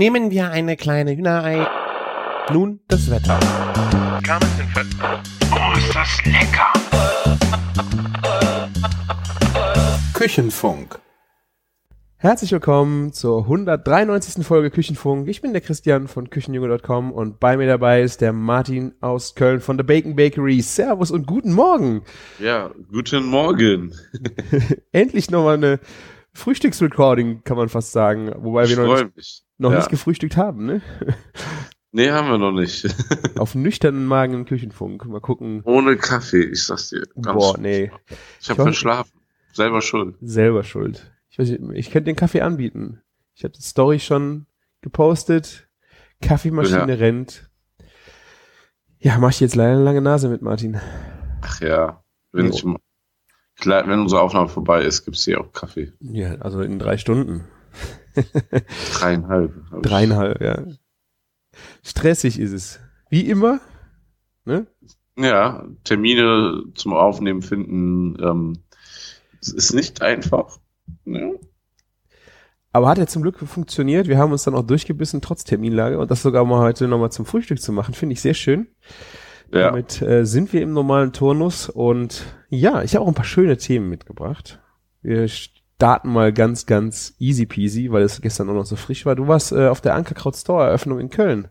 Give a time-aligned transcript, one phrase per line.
[0.00, 1.68] Nehmen wir eine kleine Hühnerei.
[2.54, 3.38] Nun das Wetter.
[5.52, 6.72] Oh, ist das lecker!
[10.14, 10.98] Küchenfunk.
[12.16, 14.42] Herzlich willkommen zur 193.
[14.46, 15.28] Folge Küchenfunk.
[15.28, 19.60] Ich bin der Christian von Küchenjunge.com und bei mir dabei ist der Martin aus Köln
[19.60, 20.62] von The Bacon Bakery.
[20.62, 22.04] Servus und guten Morgen.
[22.38, 23.94] Ja, guten Morgen.
[24.92, 25.78] Endlich nochmal eine
[26.32, 28.32] Frühstücksrecording, kann man fast sagen.
[28.38, 29.44] Wobei wir ich noch, freue nicht, mich.
[29.60, 29.78] Noch ja.
[29.78, 30.82] nicht gefrühstückt haben, ne?
[31.92, 32.86] Nee, haben wir noch nicht.
[33.36, 35.04] Auf nüchternen Magen im Küchenfunk.
[35.06, 35.60] Mal gucken.
[35.64, 37.02] Ohne Kaffee, ich sag's dir.
[37.20, 37.90] Ganz Boah, nee.
[38.40, 39.20] Ich habe hoffe- verschlafen.
[39.52, 40.14] Selber schuld.
[40.20, 41.10] Selber schuld.
[41.30, 43.00] Ich weiß nicht, ich könnte den Kaffee anbieten.
[43.34, 44.46] Ich habe die Story schon
[44.82, 45.68] gepostet.
[46.22, 46.94] Kaffeemaschine Ja.
[46.94, 47.50] rennt.
[49.00, 50.80] Ja, mach ich jetzt leider eine lange Nase mit, Martin.
[51.42, 52.04] Ach ja.
[52.30, 55.92] Wenn, ich, wenn unsere Aufnahme vorbei ist, gibt's hier auch Kaffee.
[55.98, 57.46] Ja, also in drei Stunden.
[58.94, 59.52] Dreieinhalb.
[59.82, 60.64] Dreieinhalb, ja.
[61.82, 62.80] Stressig ist es.
[63.08, 63.60] Wie immer.
[64.44, 64.66] Ne?
[65.16, 68.62] Ja, Termine zum Aufnehmen finden, ähm,
[69.40, 70.58] ist nicht einfach.
[71.04, 71.30] Ja.
[72.72, 74.06] Aber hat ja zum Glück funktioniert.
[74.06, 75.98] Wir haben uns dann auch durchgebissen, trotz Terminlage.
[75.98, 78.68] Und das sogar mal heute nochmal zum Frühstück zu machen, finde ich sehr schön.
[79.52, 79.70] ja.
[79.70, 81.68] Damit äh, sind wir im normalen Turnus.
[81.68, 84.60] Und ja, ich habe auch ein paar schöne Themen mitgebracht.
[85.02, 85.28] Wir
[85.80, 89.16] starten mal ganz, ganz easy peasy, weil es gestern auch noch so frisch war.
[89.16, 91.48] Du warst äh, auf der Ankerkraut Store Eröffnung in Köln.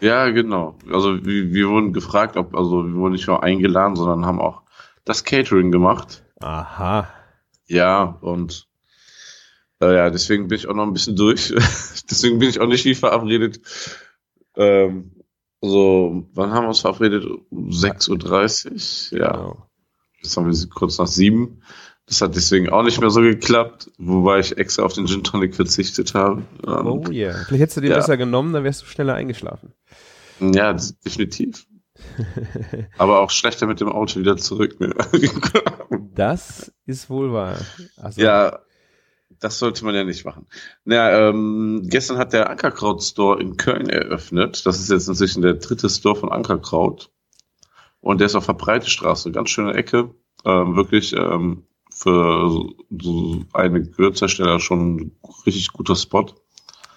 [0.00, 0.76] Ja, genau.
[0.92, 4.64] Also wir, wir wurden gefragt, ob, also wir wurden nicht nur eingeladen, sondern haben auch
[5.06, 6.22] das Catering gemacht.
[6.40, 7.08] Aha.
[7.68, 8.68] Ja, und
[9.80, 11.48] äh, ja, deswegen bin ich auch noch ein bisschen durch.
[12.10, 13.60] deswegen bin ich auch nicht wie verabredet.
[14.56, 15.22] Ähm,
[15.62, 17.24] so, wann haben wir uns verabredet?
[17.24, 19.18] Um 6.30 Uhr?
[19.20, 19.66] Ja, Genau.
[20.22, 21.62] jetzt haben wir sie kurz nach sieben.
[22.10, 25.54] Das hat deswegen auch nicht mehr so geklappt, wobei ich extra auf den Gin Tonic
[25.54, 26.42] verzichtet habe.
[26.66, 27.32] Oh Ähm, yeah.
[27.46, 27.98] Vielleicht hättest du den Ja.
[27.98, 29.72] besser genommen, dann wärst du schneller eingeschlafen.
[30.40, 30.72] Ja,
[31.04, 31.66] definitiv.
[32.98, 34.80] Aber auch schlechter mit dem Auto wieder zurück.
[34.80, 34.92] Ne?
[36.14, 37.56] Das ist wohl wahr.
[37.96, 38.58] Also, Ja,
[39.38, 40.46] das sollte man ja nicht machen.
[40.84, 44.66] Na, ähm, gestern hat der Ankerkraut Store in Köln eröffnet.
[44.66, 47.10] Das ist jetzt inzwischen der dritte Store von Ankerkraut.
[48.00, 50.12] Und der ist auf der Breitestraße, ganz schöne Ecke.
[50.44, 51.64] Ähm, wirklich ähm,
[52.00, 52.66] für
[52.98, 55.12] so, eine Gewürzhersteller schon ein
[55.44, 56.26] richtig guter Spot.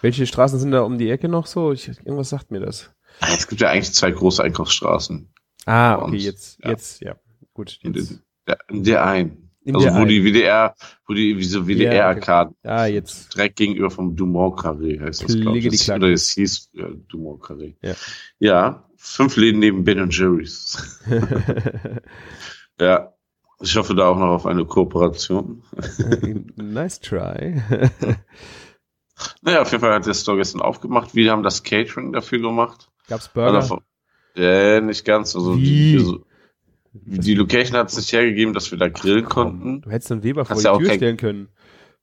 [0.01, 1.73] Welche Straßen sind da um die Ecke noch so?
[1.73, 2.91] Ich, irgendwas sagt mir das.
[3.19, 5.29] Es gibt ja eigentlich zwei große Einkaufsstraßen.
[5.65, 6.69] Ah, okay, jetzt, ja.
[6.69, 7.15] jetzt, ja.
[7.53, 8.11] Gut, jetzt.
[8.11, 9.49] in der, in der einen.
[9.65, 10.09] In also der wo einen.
[10.09, 10.75] die WDR,
[11.07, 13.33] wo die wie so Ja, WDR-Arkaden Ah, jetzt.
[13.33, 15.67] direkt gegenüber vom Dumont Carré heißt das, glaube ich.
[15.69, 15.89] Das-.
[15.89, 17.75] Oder es hieß ja, Dumont Carré.
[17.81, 17.93] Ja.
[18.39, 20.99] ja, fünf Läden neben Ben Jerry's.
[22.79, 23.12] ja,
[23.63, 25.63] ich hoffe da auch noch auf eine Kooperation.
[26.55, 27.61] nice try.
[29.41, 31.15] Naja, auf jeden Fall hat der Store gestern aufgemacht.
[31.15, 32.89] Wir haben das Catering dafür gemacht.
[33.07, 33.61] Gab's Also Burger?
[33.61, 33.81] von-
[34.35, 35.35] Äh, nicht ganz.
[35.35, 35.61] Also Wie?
[35.63, 36.25] die, so,
[36.93, 39.81] die Location hat es nicht hergegeben, dass wir da grillen konnten.
[39.81, 41.49] Du hättest einen Weber vor Kannst die ja Tür kein- stellen können.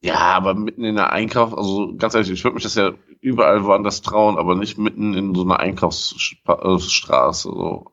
[0.03, 3.65] Ja, aber mitten in der Einkauf, also ganz ehrlich, ich würde mich das ja überall
[3.65, 7.48] woanders trauen, aber nicht mitten in so einer Einkaufsstraße.
[7.48, 7.91] So.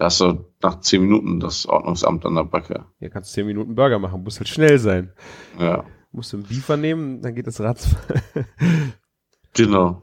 [0.00, 2.86] Da hast du nach zehn Minuten das Ordnungsamt an der Backe.
[3.00, 5.12] Hier kannst du 10 Minuten Burger machen, muss halt schnell sein.
[5.58, 7.86] Ja, Musst du einen Beefer nehmen, dann geht das Rad.
[9.52, 10.02] genau.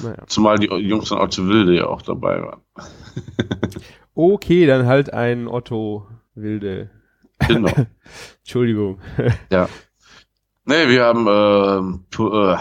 [0.00, 0.22] naja.
[0.28, 2.60] Zumal die Jungs von Otto Wilde ja auch dabei waren.
[4.14, 6.90] Okay, dann halt ein Otto Wilde.
[7.48, 7.72] Genau.
[8.40, 9.00] Entschuldigung.
[9.50, 9.68] ja.
[10.66, 12.58] Nee, wir haben ähm, äh,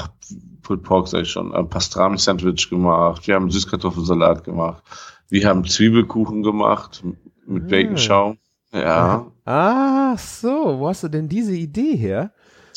[0.64, 3.28] Pulled Pork, sag ich schon, ein Pastrami-Sandwich gemacht.
[3.28, 4.84] Wir haben Süßkartoffelsalat gemacht.
[5.30, 7.04] Wir haben Zwiebelkuchen gemacht
[7.46, 7.68] mit Ah.
[7.70, 8.38] Baconschaum.
[8.72, 9.32] Ja.
[9.46, 10.78] Ah, so.
[10.80, 12.32] Wo hast du denn diese Idee her?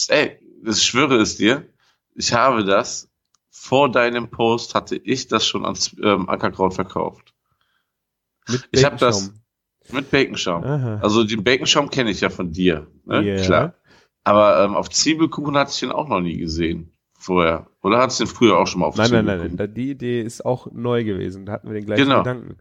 [0.09, 1.67] Ey, ich schwöre es dir,
[2.15, 3.11] ich habe das
[3.51, 7.35] vor deinem Post hatte ich das schon ans ähm, Ankerkraut verkauft.
[8.49, 9.35] Mit Ich hab das-.
[9.91, 10.65] Mit Baconschaum.
[10.65, 11.01] Aha.
[11.03, 13.21] Also den Baconschaum kenne ich ja von dir, ne?
[13.37, 13.43] Ja.
[13.43, 13.75] Klar.
[14.25, 16.92] Aber ähm, auf Zwiebelkuchen hatte ich den auch noch nie gesehen
[17.23, 17.67] vorher.
[17.83, 19.75] Oder hattest du den früher auch schon mal auf Nein, nein, nein, nein.
[19.75, 21.47] Die Idee ist auch neu gewesen.
[21.47, 22.19] Da hatten wir den gleichen Genau.
[22.19, 22.57] Gedanken.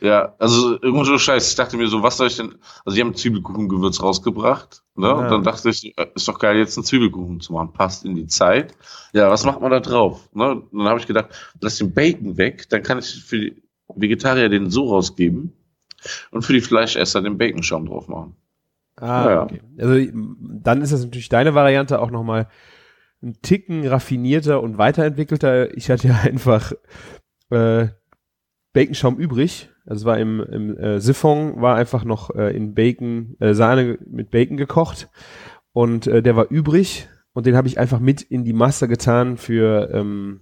[0.00, 1.50] Ja, also irgendwo so scheiße.
[1.50, 2.54] Ich dachte mir so, was soll ich denn?
[2.84, 5.08] Also die haben Zwiebelkuchengewürz rausgebracht, ne?
[5.08, 5.12] Ja.
[5.14, 7.72] Und dann dachte ich, äh, ist doch geil, jetzt einen Zwiebelkuchen zu machen.
[7.72, 8.76] Passt in die Zeit.
[9.12, 10.28] Ja, was macht man da drauf?
[10.34, 10.52] Ne?
[10.52, 11.30] Und dann habe ich gedacht,
[11.60, 13.62] lass den Bacon weg, dann kann ich für die
[13.92, 15.52] Vegetarier den so rausgeben
[16.30, 18.36] und für die Fleischesser den Baconschaum drauf machen.
[19.00, 19.42] Ah, Ja.
[19.42, 19.60] okay.
[19.78, 22.46] Also dann ist das natürlich deine Variante auch nochmal
[23.22, 25.76] ein Ticken raffinierter und weiterentwickelter.
[25.76, 26.72] Ich hatte ja einfach
[27.50, 27.88] äh,
[28.72, 29.70] Baconschaum übrig.
[29.86, 33.98] Also es war im, im äh, Siphon, war einfach noch äh, in Bacon, äh, Sahne
[34.06, 35.08] mit Bacon gekocht
[35.72, 39.38] und äh, der war übrig und den habe ich einfach mit in die Masse getan
[39.38, 40.40] für ähm,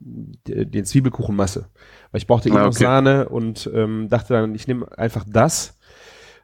[0.00, 1.68] den Zwiebelkuchenmasse.
[2.10, 2.84] Weil ich brauchte Ah, noch okay.
[2.84, 5.78] Sahne und ähm, dachte dann, ich nehme einfach das.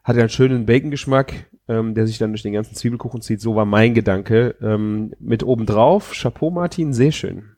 [0.07, 3.41] Hatte einen schönen Bacon-Geschmack, ähm, der sich dann durch den ganzen Zwiebelkuchen zieht.
[3.41, 4.55] So war mein Gedanke.
[4.63, 7.57] Ähm, mit obendrauf, Chapeau Martin, sehr schön.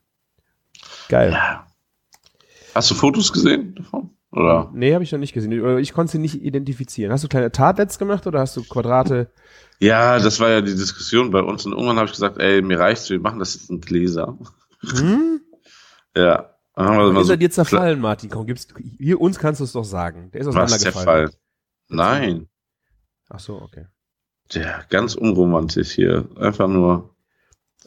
[1.09, 1.31] Geil.
[1.31, 1.67] Ja.
[2.73, 4.09] Hast du Fotos gesehen davon?
[4.31, 4.71] Oder?
[4.73, 5.61] Nee, habe ich noch nicht gesehen.
[5.61, 7.11] Oder Ich konnte sie nicht identifizieren.
[7.11, 9.29] Hast du kleine Tartlets gemacht oder hast du Quadrate?
[9.79, 12.79] Ja, das war ja die Diskussion bei uns und irgendwann habe ich gesagt, ey, mir
[12.79, 14.37] reicht's, wir machen das jetzt in Gläser.
[14.97, 15.41] Hm?
[16.17, 16.55] Ja.
[16.75, 18.31] Dann haben wir Ist so er dir zerfallen, Martin?
[18.31, 20.31] Komm, gibst hier uns kannst du es doch sagen.
[20.33, 21.27] Der ist was auseinandergefallen.
[21.27, 21.29] zerfallen.
[21.89, 22.47] Nein,
[23.29, 23.85] Ach so, okay.
[24.53, 26.27] der ganz unromantisch hier.
[26.37, 27.15] Einfach nur,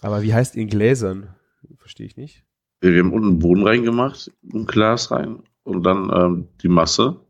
[0.01, 1.35] Aber wie heißt in Gläsern?
[1.79, 2.45] Verstehe ich nicht.
[2.81, 7.25] wir haben unten Boden reingemacht, ein Glas rein und dann ähm, die Masse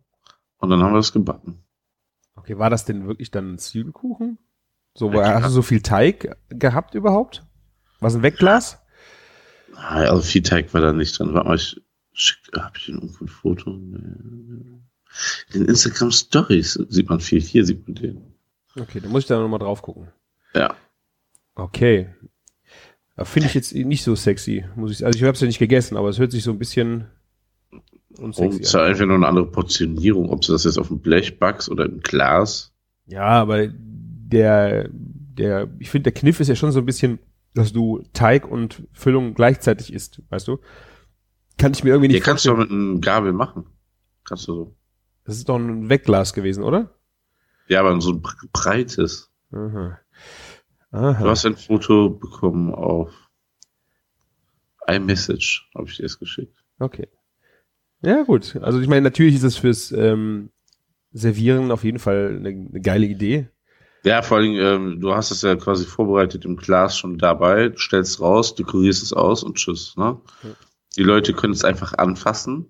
[0.59, 1.63] und dann haben wir es gebacken.
[2.35, 4.39] Okay, war das denn wirklich dann ein Zwiebelkuchen?
[4.95, 5.43] So, Ja, war, klar.
[5.43, 7.47] hast du so viel Teig gehabt überhaupt?
[8.01, 8.79] Was ein Wegglas?
[9.75, 11.33] Ah, Also viel Teig war da nicht drin.
[11.35, 11.81] Warte mal, ich
[12.13, 13.71] schick, hab ich irgendwo ein Foto?
[13.71, 14.81] Nee.
[15.53, 17.41] In den Instagram Stories sieht man viel.
[17.41, 18.35] Hier sieht man den.
[18.79, 20.09] Okay, dann muss ich da nochmal drauf gucken.
[20.55, 20.75] Ja.
[21.55, 22.09] Okay.
[23.25, 25.97] Finde ich jetzt nicht so sexy, muss ich Also ich habe es ja nicht gegessen,
[25.97, 27.09] aber es hört sich so ein bisschen
[28.17, 28.87] Und unsexy es ist ja an.
[28.87, 32.01] einfach nur eine andere Portionierung, ob du das jetzt auf dem Blech backst oder im
[32.01, 32.73] Glas.
[33.07, 37.19] Ja, aber der, der, ich finde, der Kniff ist ja schon so ein bisschen,
[37.55, 40.59] dass du Teig und Füllung gleichzeitig isst, weißt du?
[41.59, 43.67] Kann ich mir irgendwie nicht kannst du mit einem Gabel machen.
[44.25, 44.77] Kannst du so.
[45.25, 46.95] Das ist doch ein Wegglas gewesen, oder?
[47.69, 49.31] Ja, aber so ein bre- breites.
[49.53, 49.99] Aha.
[50.91, 51.19] Du Aha.
[51.21, 53.13] hast ein Foto bekommen auf
[54.87, 56.59] iMessage, habe ich dir es geschickt.
[56.79, 57.09] Okay.
[58.03, 58.57] Ja, gut.
[58.57, 60.51] Also ich meine, natürlich ist es fürs ähm,
[61.13, 63.49] Servieren auf jeden Fall eine, eine geile Idee.
[64.05, 67.79] Ja, vor allem, ähm, du hast es ja quasi vorbereitet im Glas schon dabei, du
[67.79, 69.97] stellst raus, dekorierst es aus und tschüss.
[69.97, 70.21] Ne?
[70.43, 70.51] Ja.
[70.97, 72.67] Die Leute können es einfach anfassen,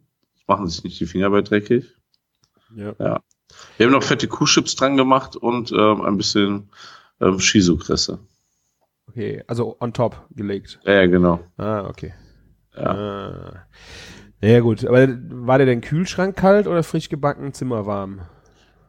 [0.47, 1.97] machen sich nicht die Finger bei dreckig.
[2.77, 3.21] Ja.
[3.77, 6.71] Wir haben noch fette Kuhchips dran gemacht und ähm, ein bisschen
[7.21, 8.19] ähm, Shiso-Kresse.
[9.09, 10.81] Okay, also on top gelegt.
[10.85, 11.41] Ja, ja, genau.
[11.57, 12.15] Ah, okay.
[12.75, 12.91] Ja.
[12.91, 13.67] Ah.
[14.41, 18.23] Ja gut, aber war der denn Kühlschrank kalt oder frisch gebacken, zimmerwarm?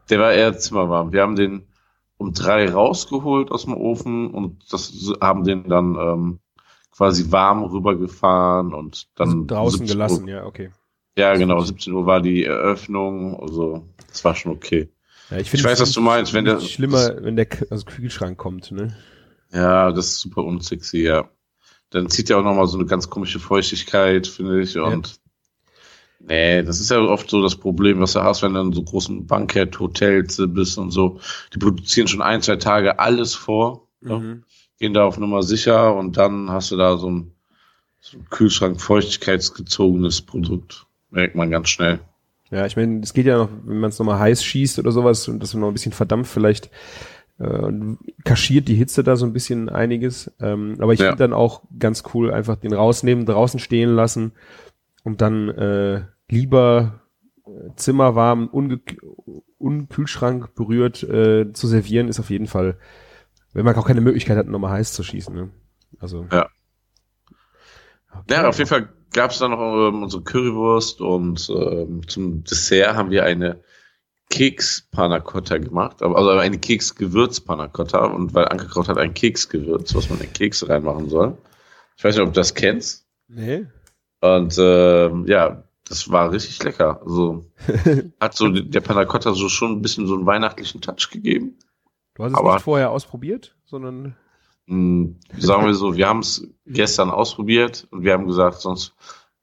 [0.09, 1.12] Der war eher zimmerwarm.
[1.12, 1.68] Wir haben den
[2.18, 6.39] um drei rausgeholt aus dem Ofen und das haben den dann ähm,
[6.91, 10.71] quasi warm rübergefahren und dann Also draußen 17 gelassen, Uhr, ja, okay.
[11.18, 11.60] Ja, genau.
[11.62, 13.39] 17 Uhr war die Eröffnung.
[13.39, 14.89] Also, das war schon okay.
[15.30, 17.86] Ja, Ich find weiß, es was du meinst, wenn der- schlimmer, wenn der K- also
[17.86, 18.95] Kühlschrank kommt, ne?
[19.51, 21.30] Ja, das ist super unsexy, ja.
[21.92, 24.75] Dann zieht ja auch nochmal so eine ganz komische Feuchtigkeit, finde ich.
[24.80, 25.19] Und
[26.19, 28.81] nee, das ist ja oft so das Problem, was du hast, wenn du in so
[28.83, 31.19] großen Bankett-Hotels bist und so.
[31.54, 33.88] Die produzieren schon ein, zwei Tage alles vor?
[34.01, 34.44] Mhm.
[34.80, 37.31] gehen da auf Nummer sicher und dann hast du da so ein,
[38.01, 40.86] so ein Kühlschrank-feuchtigkeitsgezogenes Produkt.
[41.13, 42.00] Merkt man ganz schnell.
[42.50, 45.27] Ja, ich meine, es geht ja noch, wenn man es nochmal heiß schießt oder sowas
[45.27, 46.69] und das noch ein bisschen verdampft, vielleicht
[47.39, 47.71] äh,
[48.25, 50.31] kaschiert die Hitze da so ein bisschen einiges.
[50.39, 51.07] Ähm, aber ich Ja.
[51.07, 54.33] finde dann auch ganz cool, einfach den rausnehmen, draußen stehen lassen
[55.04, 57.01] und dann äh, lieber
[57.45, 58.80] äh, zimmerwarm, unge
[59.60, 62.77] unkühlschrank berührt äh, zu servieren, ist auf jeden Fall,
[63.54, 65.33] wenn man auch keine Möglichkeit hat, nochmal heiß zu schießen.
[65.33, 65.50] Ne?
[66.00, 66.50] Also Ja.
[68.12, 68.24] Okay.
[68.30, 72.96] Ja, auf jeden Fall gab es dann noch ähm, unsere Currywurst und ähm, zum Dessert
[72.96, 73.62] haben wir eine
[74.29, 80.22] Keks-Panna Cotta gemacht, also eine Keks-Gewürz-Panna Cotta und weil Ankerkraut hat ein Keksgewürz, was man
[80.22, 81.38] in Kekse reinmachen soll.
[81.98, 83.05] Ich weiß nicht, ob du das kennst.
[83.27, 83.67] Nee?
[84.22, 87.01] Und ähm, ja, das war richtig lecker.
[87.05, 87.46] Also
[88.20, 91.60] hat so der Panna Cotta so schon ein bisschen so einen weihnachtlichen Touch gegeben.
[92.15, 94.15] Du hast es Aber- nicht vorher ausprobiert, sondern
[94.67, 98.93] sagen wir so, wir haben es gestern ausprobiert und wir haben gesagt, sonst,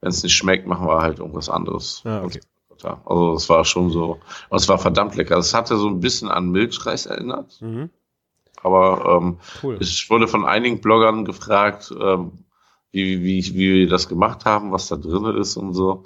[0.01, 2.01] wenn es nicht schmeckt, machen wir halt irgendwas anderes.
[2.05, 2.41] Ah, okay.
[2.83, 5.37] Also es war schon so, und es war verdammt lecker.
[5.37, 7.91] Es hatte so ein bisschen an Milchreis erinnert, mhm.
[8.63, 9.77] aber ähm, cool.
[9.79, 12.31] ich wurde von einigen Bloggern gefragt, ähm,
[12.91, 16.03] wie, wie, wie wir das gemacht haben, was da drin ist und so.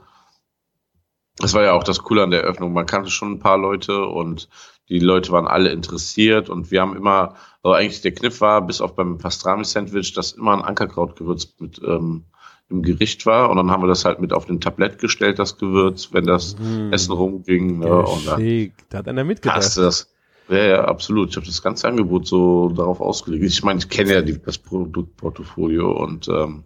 [1.37, 2.73] Das war ja auch das Coole an der Eröffnung.
[2.73, 4.49] Man kannte schon ein paar Leute und
[4.89, 8.81] die Leute waren alle interessiert und wir haben immer, also eigentlich der Kniff war, bis
[8.81, 12.25] auf beim Pastrami-Sandwich, dass immer ein Ankerkrautgewürz mit ähm,
[12.69, 15.57] im Gericht war und dann haben wir das halt mit auf den Tablett gestellt, das
[15.57, 16.91] Gewürz, wenn das Mhm.
[16.93, 17.79] Essen rumging.
[17.79, 18.71] Ne, und dann.
[18.89, 19.57] Da hat einer mitgedacht.
[19.57, 20.11] passte das.
[20.49, 21.29] Ja, ja, absolut.
[21.29, 23.43] Ich habe das ganze Angebot so darauf ausgelegt.
[23.43, 26.63] Ich meine, ich kenne ja die, das Produktportfolio und ähm,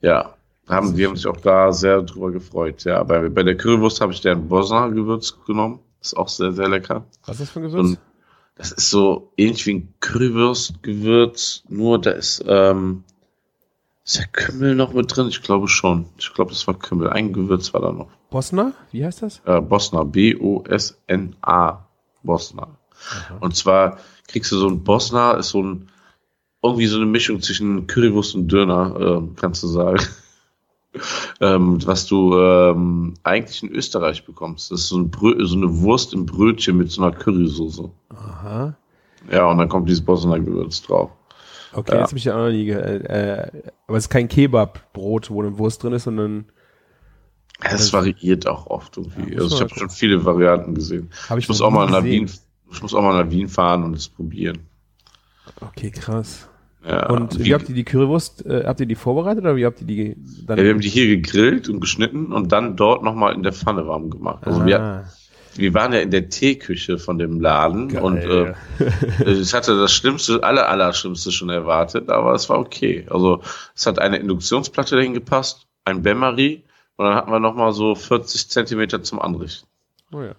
[0.00, 0.34] ja,
[0.68, 2.84] haben, die haben sich auch da sehr drüber gefreut.
[2.84, 5.80] Ja, bei, bei der Currywurst habe ich deren Bosner Gewürz genommen.
[6.00, 7.04] Ist auch sehr, sehr lecker.
[7.26, 7.90] Was ist das für ein Gewürz?
[7.90, 7.98] ein,
[8.54, 13.04] das ist so ähnlich wie ein Currywurst-Gewürz, nur da ist ähm,
[14.04, 15.28] Ist der Kümmel noch mit drin?
[15.28, 16.06] Ich glaube schon.
[16.18, 17.10] Ich glaube, das war Kümmel.
[17.10, 18.08] Ein Gewürz war da noch.
[18.30, 18.72] Bosna?
[18.90, 19.42] Wie heißt das?
[19.44, 20.02] Äh, Bosna.
[20.04, 21.88] B-O-S-N-A.
[22.22, 22.78] Bosna.
[23.40, 25.88] Und zwar kriegst du so ein Bosna, ist so ein,
[26.62, 30.00] irgendwie so eine Mischung zwischen Currywurst und Döner, äh, kannst du sagen.
[31.40, 34.70] ähm, was du ähm, eigentlich in Österreich bekommst.
[34.70, 35.10] Das ist so, ein
[35.46, 37.90] so eine Wurst im Brötchen mit so einer Currysoße.
[38.10, 38.76] Aha.
[39.30, 41.10] Ja, und dann kommt dieses Bosner Gewürz drauf.
[41.72, 42.00] Okay, Ja.
[42.00, 42.64] jetzt habe ich ja auch noch nie.
[42.64, 43.50] ge- Äh,
[43.86, 46.46] aber es ist kein Kebabbrot, wo eine Wurst drin ist, sondern
[47.60, 49.34] Es variiert auch oft irgendwie.
[49.34, 51.10] Ja, also ich habe schon viele Varianten gesehen.
[51.28, 52.28] habe ich, Ich muss auch mal nach gesehen.
[52.28, 52.38] Wien,
[52.70, 54.60] ich muss auch mal nach Wien fahren und es probieren.
[55.60, 56.48] Okay, krass.
[56.86, 59.80] Ja, Und wie, habt ihr die Currywurst, äh, habt ihr die vorbereitet oder wie habt
[59.80, 60.16] ihr die
[60.46, 60.58] dann?
[60.58, 63.86] ja, wir haben die hier gegrillt und geschnitten und dann dort nochmal in der Pfanne
[63.86, 64.46] warm gemacht.
[64.46, 65.04] Also wir, Ah,
[65.56, 68.02] wir waren ja in der Teeküche von dem Laden geil.
[68.02, 68.54] und äh,
[69.26, 73.04] ich hatte das Schlimmste, aller, aller Schlimmste schon erwartet, aber es war okay.
[73.10, 73.42] Also
[73.74, 76.62] es hat eine Induktionsplatte dahin gepasst, ein Bain-Marie
[76.96, 79.66] und dann hatten wir nochmal so 40 Zentimeter zum Anrichten.
[80.12, 80.36] oh ja,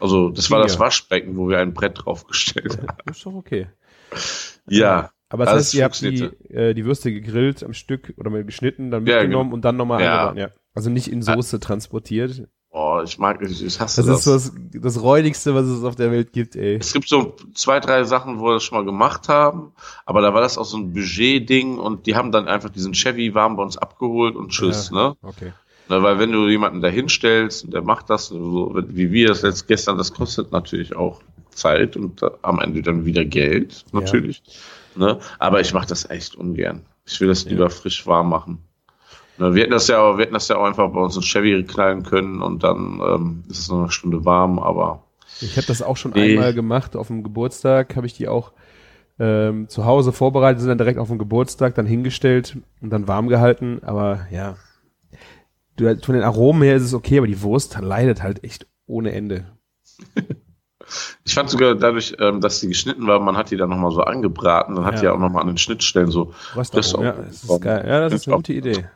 [0.00, 0.80] Also das war Ging das ja.
[0.80, 2.98] Waschbecken, wo wir ein Brett draufgestellt haben.
[3.10, 3.68] ist doch okay.
[4.68, 6.22] Ja, Aber das Also heißt, ihr habt die,
[6.54, 10.02] äh, die Würste gegrillt am Stück oder mal geschnitten, dann Ja, mitgenommen und dann nochmal
[10.02, 10.28] Ja.
[10.28, 10.38] angebraten.
[10.38, 10.48] Ja.
[10.74, 12.48] Also nicht in Soße transportiert.
[12.70, 14.18] oh, ich mag, ich, ich hasse Das, das.
[14.18, 16.76] ist so das, das räudigste, was es auf der Welt gibt, ey.
[16.76, 19.72] Es gibt so zwei, drei Sachen, wo wir das schon mal gemacht haben,
[20.06, 23.34] aber da war das auch so ein Budget-Ding und die haben dann einfach diesen Chevy
[23.34, 25.16] warm bei uns abgeholt und tschüss, ne?
[25.22, 25.52] Okay.
[25.88, 29.42] Na, weil wenn du jemanden da hinstellst und der macht das, so wie wir das
[29.42, 34.42] jetzt gestern, das kostet natürlich auch Zeit und am Ende dann wieder Geld, natürlich.
[34.98, 35.18] Ne?
[35.38, 36.82] Aber ich mache das echt ungern.
[37.06, 37.50] Ich will das Ja.
[37.50, 38.58] lieber frisch warm machen.
[39.38, 41.22] Na, wir hätten das ja auch, wir hätten das ja auch einfach bei uns in
[41.22, 45.04] Chevy knallen können und dann ähm, ist es noch eine Stunde warm, aber
[45.40, 46.32] Ich habe das auch schon Nee.
[46.32, 46.96] einmal gemacht.
[46.96, 48.50] Auf dem Geburtstag habe ich die auch
[49.20, 53.28] ähm, zu Hause vorbereitet, sind dann direkt auf dem Geburtstag dann hingestellt und dann warm
[53.28, 53.80] gehalten.
[53.84, 54.56] Aber ja,
[55.76, 59.12] du, von den Aromen her ist es okay, aber die Wurst leidet halt echt ohne
[59.12, 59.46] Ende.
[61.24, 64.00] Ich fand sogar dadurch, ähm, dass die geschnitten war, man hat die dann nochmal so
[64.02, 65.00] angebraten, dann hat Ja.
[65.00, 66.34] die auch nochmal an den Schnittstellen so.
[66.54, 67.84] Das ja, das ist geil.
[67.86, 68.88] Ja, das ist eine gute Idee.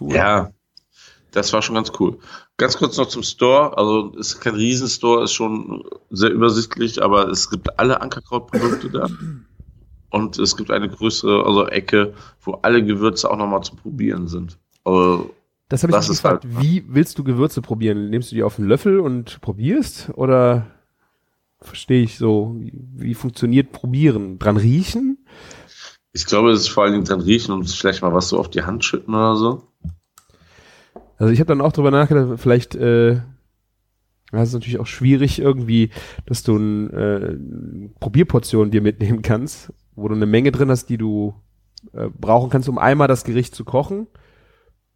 [0.00, 0.14] Cool.
[0.14, 0.50] Ja,
[1.32, 2.18] das war schon ganz cool.
[2.56, 3.76] Ganz kurz noch zum Store.
[3.76, 9.08] Also es ist kein Riesenstore, ist schon sehr übersichtlich, aber es gibt alle Ankerkrautprodukte da.
[10.10, 14.58] Und es gibt eine größere also Ecke, wo alle Gewürze auch nochmal zu probieren sind.
[14.84, 15.34] Also,
[15.68, 16.44] Das habe ich Das mich gefragt.
[16.44, 18.08] halt- Wie willst du Gewürze probieren?
[18.10, 20.10] Nimmst du die auf einen Löffel und probierst?
[20.14, 20.66] Oder
[21.60, 24.38] verstehe ich so, wie, wie funktioniert probieren?
[24.38, 25.18] Dran riechen?
[26.14, 28.50] ich glaube, es ist vor allen Dingen dran riechen und vielleicht mal was so auf
[28.50, 29.62] die Hand schütten oder so.
[31.16, 33.20] Also ich habe dann auch drüber nachgedacht, vielleicht, äh,
[34.32, 35.90] das ist natürlich auch schwierig irgendwie,
[36.26, 37.36] dass du ein, äh,
[38.00, 41.34] Probierportion dir mitnehmen kannst, wo du eine Menge drin hast, die du
[41.92, 44.08] äh, brauchen kannst, um einmal das Gericht zu kochen.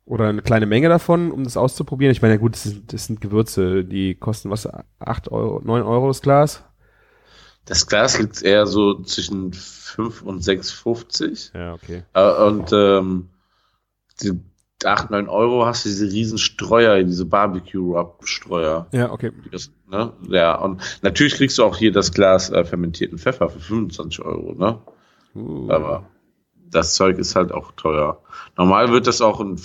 [0.04, 2.12] Oder eine kleine Menge davon, um das auszuprobieren.
[2.12, 4.68] Ich meine, ja gut, das sind, das sind Gewürze, die kosten was,
[4.98, 6.64] 8 Euro, 9 Euro das Glas?
[7.64, 11.56] Das Glas liegt eher so zwischen 5 und 6,50.
[11.56, 12.02] Ja, okay.
[12.14, 13.28] Äh, Und ähm,
[14.20, 14.40] die
[14.84, 18.88] 8, 9 Euro hast du diese riesen Streuer, diese Barbecue-Rub-Streuer.
[18.90, 19.30] Ja, okay.
[19.52, 20.12] Das, ne?
[20.28, 24.54] Ja, und natürlich kriegst du auch hier das Glas äh, fermentierten Pfeffer für 25 Euro,
[24.54, 24.80] ne?
[25.34, 26.08] Uh, Aber
[26.72, 28.20] das Zeug ist halt auch teuer.
[28.56, 29.60] Normal wird das auch in,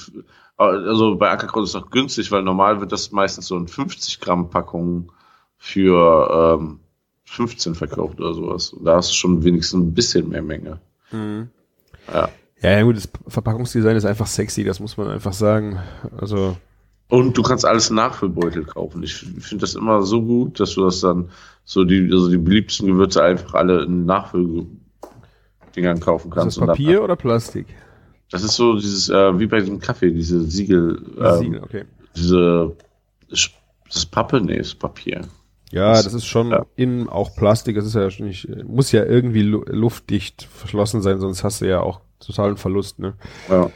[0.57, 4.19] also bei Ackerkraut ist es noch günstig, weil normal wird das meistens so in 50
[4.19, 5.11] Gramm Packungen
[5.57, 6.79] für ähm,
[7.25, 8.71] 15 verkauft oder sowas.
[8.73, 10.79] Und da hast du schon wenigstens ein bisschen mehr Menge.
[11.11, 11.49] Mhm.
[12.11, 12.29] Ja.
[12.61, 15.79] Ja, ja, gut, das Verpackungsdesign ist einfach sexy, das muss man einfach sagen.
[16.19, 16.57] Also,
[17.07, 19.03] Und du kannst alles Nachfüllbeutel kaufen.
[19.03, 21.29] Ich finde das immer so gut, dass du das dann
[21.65, 24.05] so die, also die beliebtesten Gewürze einfach alle in
[25.77, 26.57] Nachfülldingern kaufen ist kannst.
[26.57, 27.67] das Und dann- Papier oder Plastik?
[28.31, 31.85] Das ist so dieses, äh, wie bei diesem Kaffee, diese Siegel, ähm, Siegel, okay.
[32.15, 32.75] diese,
[33.29, 33.49] das
[33.89, 35.21] ist Pappe, nee, ist Papier.
[35.71, 36.65] Ja, das ist schon Ja.
[36.75, 41.19] innen auch Plastik, das ist ja schon nicht, muss ja irgendwie lu luftdicht verschlossen sein,
[41.19, 43.13] sonst hast du ja auch totalen Verlust, ne?
[43.49, 43.69] Ja.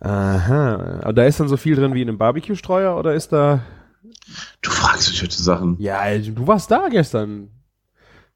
[0.00, 1.00] Aha.
[1.02, 3.60] Aber da ist dann so viel drin wie in einem Barbecue-Streuer oder ist da.
[4.62, 5.76] Du fragst mich heute Sachen.
[5.78, 7.48] Ja, du warst da gestern.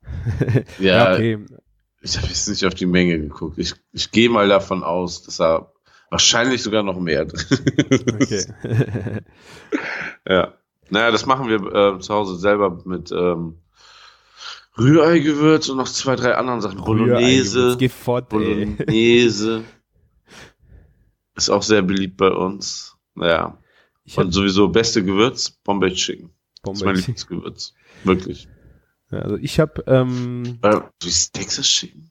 [0.78, 1.38] Ja, okay.
[2.06, 3.58] Ich habe jetzt nicht auf die Menge geguckt.
[3.58, 5.72] Ich, ich gehe mal davon aus, dass da
[6.08, 7.44] wahrscheinlich sogar noch mehr drin
[8.20, 8.44] Okay.
[10.28, 10.54] Ja.
[10.88, 13.58] Naja, das machen wir äh, zu Hause selber mit ähm,
[14.78, 16.84] Rührei-Gewürz und noch zwei, drei anderen Sachen.
[16.84, 17.76] Bolognese.
[17.78, 18.38] Geh fort, ey.
[18.38, 19.64] Bolognese.
[21.34, 22.96] Ist auch sehr beliebt bei uns.
[23.14, 23.58] Naja.
[24.14, 26.30] Und sowieso beste Gewürz, Bombay Chicken.
[26.62, 26.96] Das ist mein.
[26.96, 27.74] Lieblingsgewürz.
[28.04, 28.48] Wirklich.
[29.10, 32.10] Ja, also ich habe ähm, Äh, ist Texas Chicken?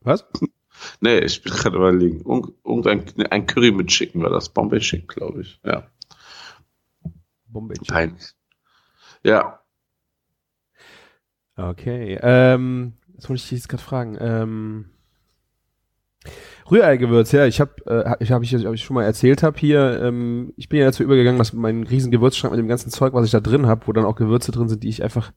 [0.00, 0.24] was?
[1.00, 2.22] Nee, ich bin gerade überlegen.
[2.62, 4.50] Irgendein ein Curry mit Chicken war das.
[4.50, 5.58] Bombay Chicken, glaube ich.
[5.64, 5.90] Ja.
[7.46, 7.86] Bombay Chicken.
[7.94, 8.34] Peinlich.
[9.24, 9.62] Ja.
[11.56, 12.18] Okay.
[12.20, 14.18] Ähm, jetzt wollte ich dich jetzt gerade fragen.
[14.20, 14.90] Ähm,
[16.70, 20.00] Rührei-Gewürz, ja, ich habe, äh, ich habe ich, hab ich schon mal erzählt habe hier,
[20.02, 23.24] ähm, ich bin ja dazu übergegangen, dass mein riesen Gewürzschrank mit dem ganzen Zeug, was
[23.24, 25.32] ich da drin habe, wo dann auch Gewürze drin sind, die ich einfach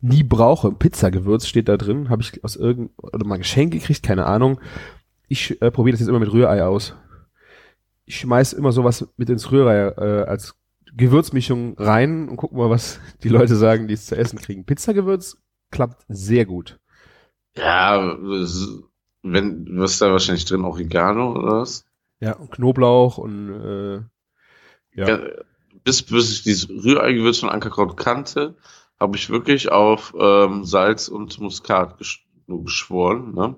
[0.00, 0.72] nie brauche.
[0.72, 4.60] Pizzagewürz steht da drin, habe ich aus irgend oder mal Geschenk gekriegt, keine Ahnung.
[5.28, 6.94] Ich äh, probiere das jetzt immer mit Rührei aus.
[8.04, 10.56] Ich schmeiß immer sowas mit ins Rührei äh, als
[10.94, 14.64] Gewürzmischung rein und guck mal, was die Leute sagen, die es zu essen kriegen.
[14.64, 15.38] Pizzagewürz
[15.70, 16.78] klappt sehr gut.
[17.56, 18.16] Ja,
[19.24, 20.64] wenn, was da wahrscheinlich drin?
[20.64, 21.86] Oregano oder was?
[22.20, 23.94] Ja, und Knoblauch und äh,
[25.00, 25.08] ja.
[25.08, 25.20] ja.
[25.82, 28.54] bis, bis ich dieses Rührei-Gewürz von Ankerkraut kannte,
[29.00, 33.34] habe ich wirklich auf ähm, Salz und Muskat gesch geschworen.
[33.34, 33.46] Ne?
[33.46, 33.56] Und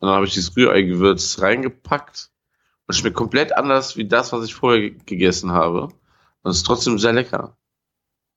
[0.00, 2.30] dann habe ich dieses Rührei-Gewürz reingepackt
[2.86, 5.88] und schmeckt komplett anders wie das, was ich vorher gegessen habe.
[6.42, 7.56] Und ist trotzdem sehr lecker.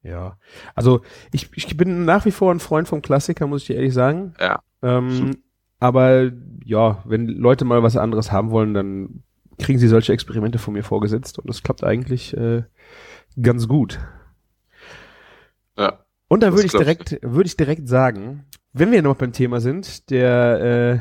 [0.01, 0.37] Ja,
[0.75, 1.01] also
[1.31, 4.33] ich, ich bin nach wie vor ein Freund vom Klassiker, muss ich dir ehrlich sagen.
[4.39, 4.61] Ja.
[4.81, 5.37] Ähm,
[5.79, 6.31] aber
[6.65, 9.23] ja, wenn Leute mal was anderes haben wollen, dann
[9.57, 12.63] kriegen sie solche Experimente von mir vorgesetzt und das klappt eigentlich äh,
[13.41, 13.99] ganz gut.
[15.77, 16.05] Ja.
[16.27, 20.09] Und da würde ich direkt, würde ich direkt sagen, wenn wir noch beim Thema sind,
[20.09, 20.99] der, äh,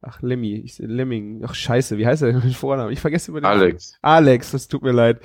[0.00, 2.92] ach Lemmy, ich, Lemming, ach Scheiße, wie heißt er mit Vornamen?
[2.92, 3.96] Ich vergesse über den Alex.
[4.02, 5.20] Alex, das tut mir leid.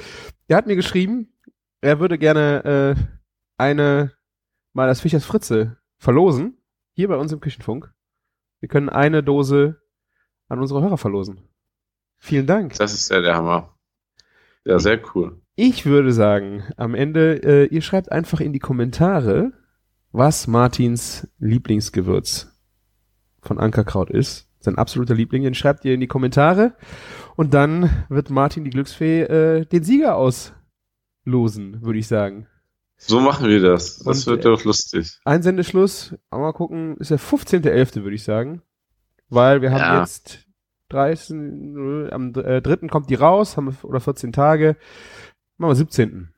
[0.47, 1.33] Der hat mir geschrieben,
[1.81, 3.01] er würde gerne äh,
[3.57, 4.11] eine
[4.73, 6.57] mal das Fischers Fritze verlosen,
[6.93, 7.91] hier bei uns im Küchenfunk.
[8.59, 9.81] Wir können eine Dose
[10.47, 11.41] an unsere Hörer verlosen.
[12.17, 12.73] Vielen Dank.
[12.75, 13.75] Das ist ja der Hammer.
[14.65, 15.41] Ja, sehr cool.
[15.55, 19.53] Ich würde sagen, am Ende, äh, ihr schreibt einfach in die Kommentare,
[20.11, 22.55] was Martins Lieblingsgewürz
[23.41, 24.47] von Ankerkraut ist.
[24.59, 26.75] Sein absoluter Liebling, den schreibt ihr in die Kommentare
[27.37, 32.47] und dann wird Martin die Glücksfee äh, den Sieger auslosen, würde ich sagen.
[33.01, 33.99] So machen wir das.
[33.99, 35.19] Das und, wird doch lustig.
[35.23, 38.61] Einsendeschluss, mal gucken, ist der 15.11., würde ich sagen.
[39.29, 39.99] Weil wir haben ja.
[40.01, 40.45] jetzt
[40.89, 41.31] 30,
[42.11, 42.87] am äh, 3.
[42.87, 44.75] kommt die raus, haben wir, oder 14 Tage.
[45.57, 46.33] Machen wir 17.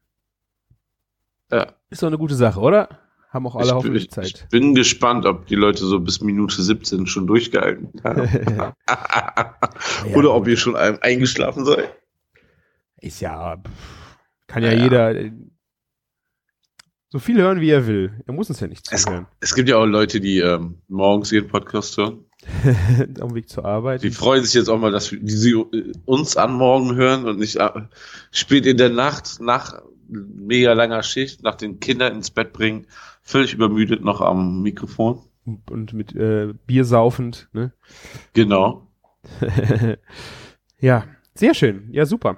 [1.52, 1.74] Ja.
[1.90, 2.90] Ist doch eine gute Sache, oder?
[3.30, 4.26] Haben auch alle ich hoffentlich bin, Zeit.
[4.28, 8.30] Ich bin gespannt, ob die Leute so bis Minute 17 schon durchgehalten haben.
[8.58, 8.76] ja,
[10.16, 11.96] oder ob ihr schon eingeschlafen seid.
[12.98, 13.64] Ist ja,
[14.48, 15.32] kann ja, ja, jeder
[17.12, 18.14] so viel hören, wie er will.
[18.26, 19.28] Er muss uns ja nicht zuhören.
[19.42, 22.26] Es, es gibt ja auch Leute, die ähm, morgens ihren Podcast hören.
[23.20, 24.02] Auf dem Weg zur Arbeit.
[24.02, 25.54] Die freuen sich jetzt auch mal, dass die sie
[26.06, 27.70] uns an morgen hören und nicht äh,
[28.32, 32.88] spät in der Nacht nach mega langer Schicht, nach den Kindern ins Bett bringen,
[33.22, 35.22] völlig übermüdet noch am Mikrofon.
[35.70, 37.74] Und mit äh, Bier saufend, ne?
[38.34, 38.88] Genau.
[40.80, 41.04] ja,
[41.36, 41.90] sehr schön.
[41.92, 42.38] Ja, super.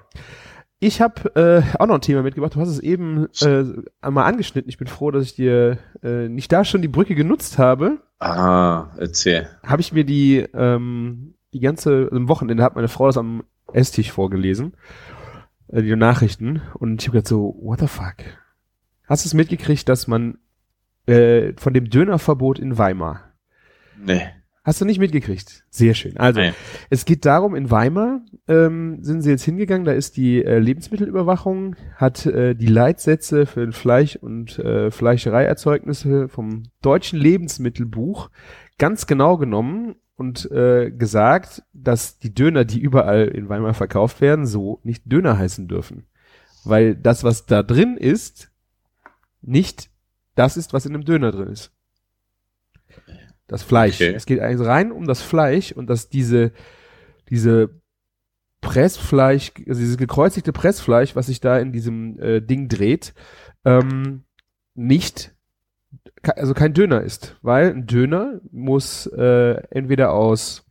[0.85, 2.55] Ich habe äh, auch noch ein Thema mitgebracht.
[2.55, 3.63] Du hast es eben äh,
[4.01, 4.67] einmal angeschnitten.
[4.67, 8.01] Ich bin froh, dass ich dir äh, nicht da schon die Brücke genutzt habe.
[8.19, 9.47] Ah, erzähl.
[9.65, 14.11] Habe ich mir die ähm, die ganze im Wochenende hat meine Frau das am Esstisch
[14.11, 14.73] vorgelesen,
[15.69, 18.17] äh, die Nachrichten und ich habe gedacht so, what the fuck?
[19.07, 20.37] Hast du es mitgekriegt, dass man
[21.05, 23.31] äh, von dem Dönerverbot in Weimar?
[23.97, 24.23] Nee.
[24.65, 25.65] Hast du nicht mitgekriegt?
[25.69, 26.15] Sehr schön.
[26.15, 26.53] Also, Nein.
[26.89, 31.75] es geht darum, in Weimar ähm, sind sie jetzt hingegangen, da ist die äh, Lebensmittelüberwachung,
[31.97, 38.29] hat äh, die Leitsätze für Fleisch und äh, Fleischereierzeugnisse vom deutschen Lebensmittelbuch
[38.77, 44.45] ganz genau genommen und äh, gesagt, dass die Döner, die überall in Weimar verkauft werden,
[44.45, 46.07] so nicht Döner heißen dürfen.
[46.63, 48.49] Weil das, was da drin ist,
[49.41, 49.89] nicht
[50.35, 51.73] das ist, was in einem Döner drin ist.
[53.53, 54.01] Das Fleisch.
[54.01, 54.15] Okay.
[54.15, 56.53] Es geht eigentlich rein um das Fleisch und dass diese,
[57.29, 57.69] diese
[58.61, 63.13] Pressfleisch, also dieses gekreuzigte Pressfleisch, was sich da in diesem äh, Ding dreht,
[63.63, 64.23] ähm,
[64.73, 65.35] nicht,
[66.23, 70.65] also kein Döner ist, weil ein Döner muss äh, entweder aus,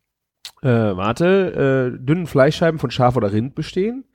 [0.62, 4.06] äh, warte, äh, dünnen Fleischscheiben von Schaf oder Rind bestehen.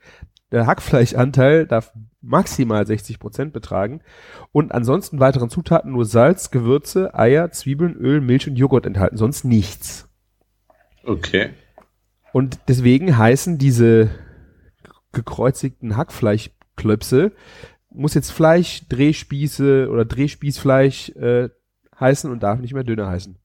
[0.51, 4.01] Der Hackfleischanteil darf maximal 60 Prozent betragen
[4.51, 9.43] und ansonsten weiteren Zutaten nur Salz, Gewürze, Eier, Zwiebeln, Öl, Milch und Joghurt enthalten, sonst
[9.43, 10.10] nichts.
[11.03, 11.51] Okay.
[12.31, 14.10] Und deswegen heißen diese
[15.12, 17.31] gekreuzigten Hackfleischklöpse,
[17.89, 21.49] muss jetzt Fleisch, Drehspieße oder Drehspießfleisch äh,
[21.99, 23.38] heißen und darf nicht mehr Döner heißen.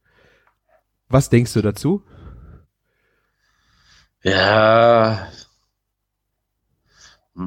[1.09, 2.05] Was denkst du dazu?
[4.23, 5.27] Ja,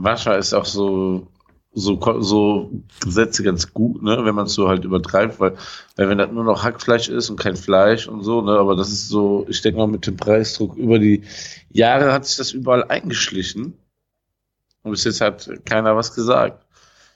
[0.04, 1.28] Wascher ist auch so
[1.76, 5.56] so, so Gesetze ganz gut, ne, wenn man es so halt übertreibt, weil,
[5.98, 8.90] weil wenn das nur noch Hackfleisch ist und kein Fleisch und so, ne, aber das
[8.90, 11.24] ist so, ich denke mal mit dem Preisdruck über die
[11.70, 13.74] Jahre hat sich das überall eingeschlichen
[14.84, 16.66] und bis jetzt hat keiner was gesagt.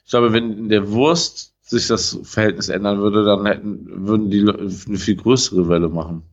[0.04, 4.42] Ich glaube, wenn in der Wurst sich das Verhältnis ändern würde, dann hätten, würden die
[4.42, 6.24] eine viel größere Welle machen.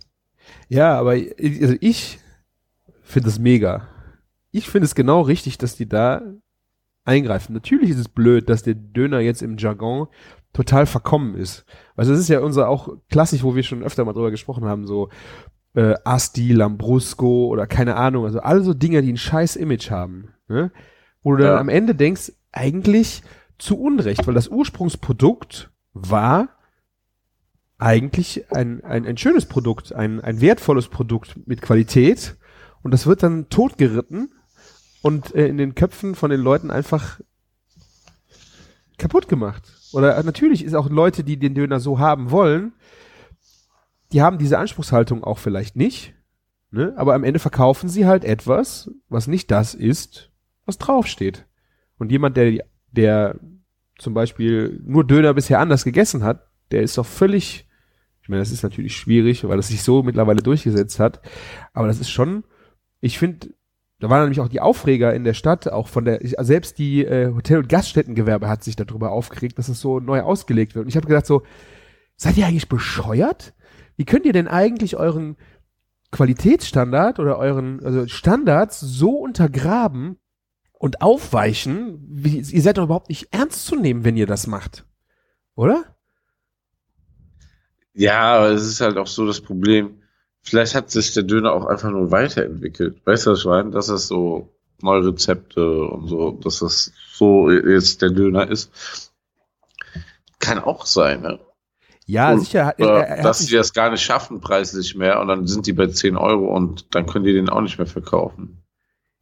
[0.68, 2.18] Ja, aber also ich
[3.02, 3.86] finde es mega.
[4.56, 6.22] Ich finde es genau richtig, dass die da
[7.04, 7.52] eingreifen.
[7.52, 10.08] Natürlich ist es blöd, dass der Döner jetzt im Jargon
[10.54, 11.66] total verkommen ist.
[11.94, 14.86] Also das ist ja unser auch klassisch, wo wir schon öfter mal drüber gesprochen haben,
[14.86, 15.10] so
[15.74, 20.30] äh, Asti, Lambrusco oder keine Ahnung, also alle so Dinge, die ein scheiß Image haben.
[20.48, 20.72] Ne?
[21.22, 21.60] Wo du dann ja.
[21.60, 23.22] am Ende denkst, eigentlich
[23.58, 26.48] zu Unrecht, weil das Ursprungsprodukt war
[27.76, 32.36] eigentlich ein, ein, ein schönes Produkt, ein, ein wertvolles Produkt mit Qualität
[32.82, 34.30] und das wird dann totgeritten
[35.06, 37.20] und äh, in den Köpfen von den Leuten einfach
[38.98, 39.62] kaputt gemacht.
[39.92, 42.72] Oder äh, natürlich ist auch Leute, die den Döner so haben wollen,
[44.10, 46.14] die haben diese Anspruchshaltung auch vielleicht nicht,
[46.72, 46.92] ne?
[46.96, 50.32] aber am Ende verkaufen sie halt etwas, was nicht das ist,
[50.64, 51.46] was draufsteht.
[51.98, 53.38] Und jemand, der, der
[53.98, 57.68] zum Beispiel nur Döner bisher anders gegessen hat, der ist doch völlig,
[58.22, 61.20] ich meine, das ist natürlich schwierig, weil das sich so mittlerweile durchgesetzt hat,
[61.74, 62.42] aber das ist schon,
[63.00, 63.50] ich finde,
[63.98, 67.32] da waren nämlich auch die Aufreger in der Stadt, auch von der, selbst die äh,
[67.34, 70.84] Hotel- und Gaststättengewerbe hat sich darüber aufgeregt, dass es so neu ausgelegt wird.
[70.84, 71.42] Und ich habe gedacht so,
[72.16, 73.54] seid ihr eigentlich bescheuert?
[73.96, 75.36] Wie könnt ihr denn eigentlich euren
[76.12, 80.18] Qualitätsstandard oder euren also Standards so untergraben
[80.72, 81.98] und aufweichen?
[82.06, 84.84] Wie, ihr seid doch überhaupt nicht ernst zu nehmen, wenn ihr das macht.
[85.54, 85.96] Oder?
[87.94, 90.02] Ja, aber es ist halt auch so das Problem
[90.46, 93.04] vielleicht hat sich der Döner auch einfach nur weiterentwickelt.
[93.04, 93.70] Weißt du, was ich meine?
[93.70, 94.48] Dass es so
[94.80, 99.12] neue Rezepte und so, dass das so jetzt der Döner ist.
[100.38, 101.40] Kann auch sein, ne?
[102.06, 102.74] Ja, und, sicher.
[102.78, 105.72] Äh, er, er dass sie das gar nicht schaffen preislich mehr und dann sind die
[105.72, 108.62] bei 10 Euro und dann können die den auch nicht mehr verkaufen.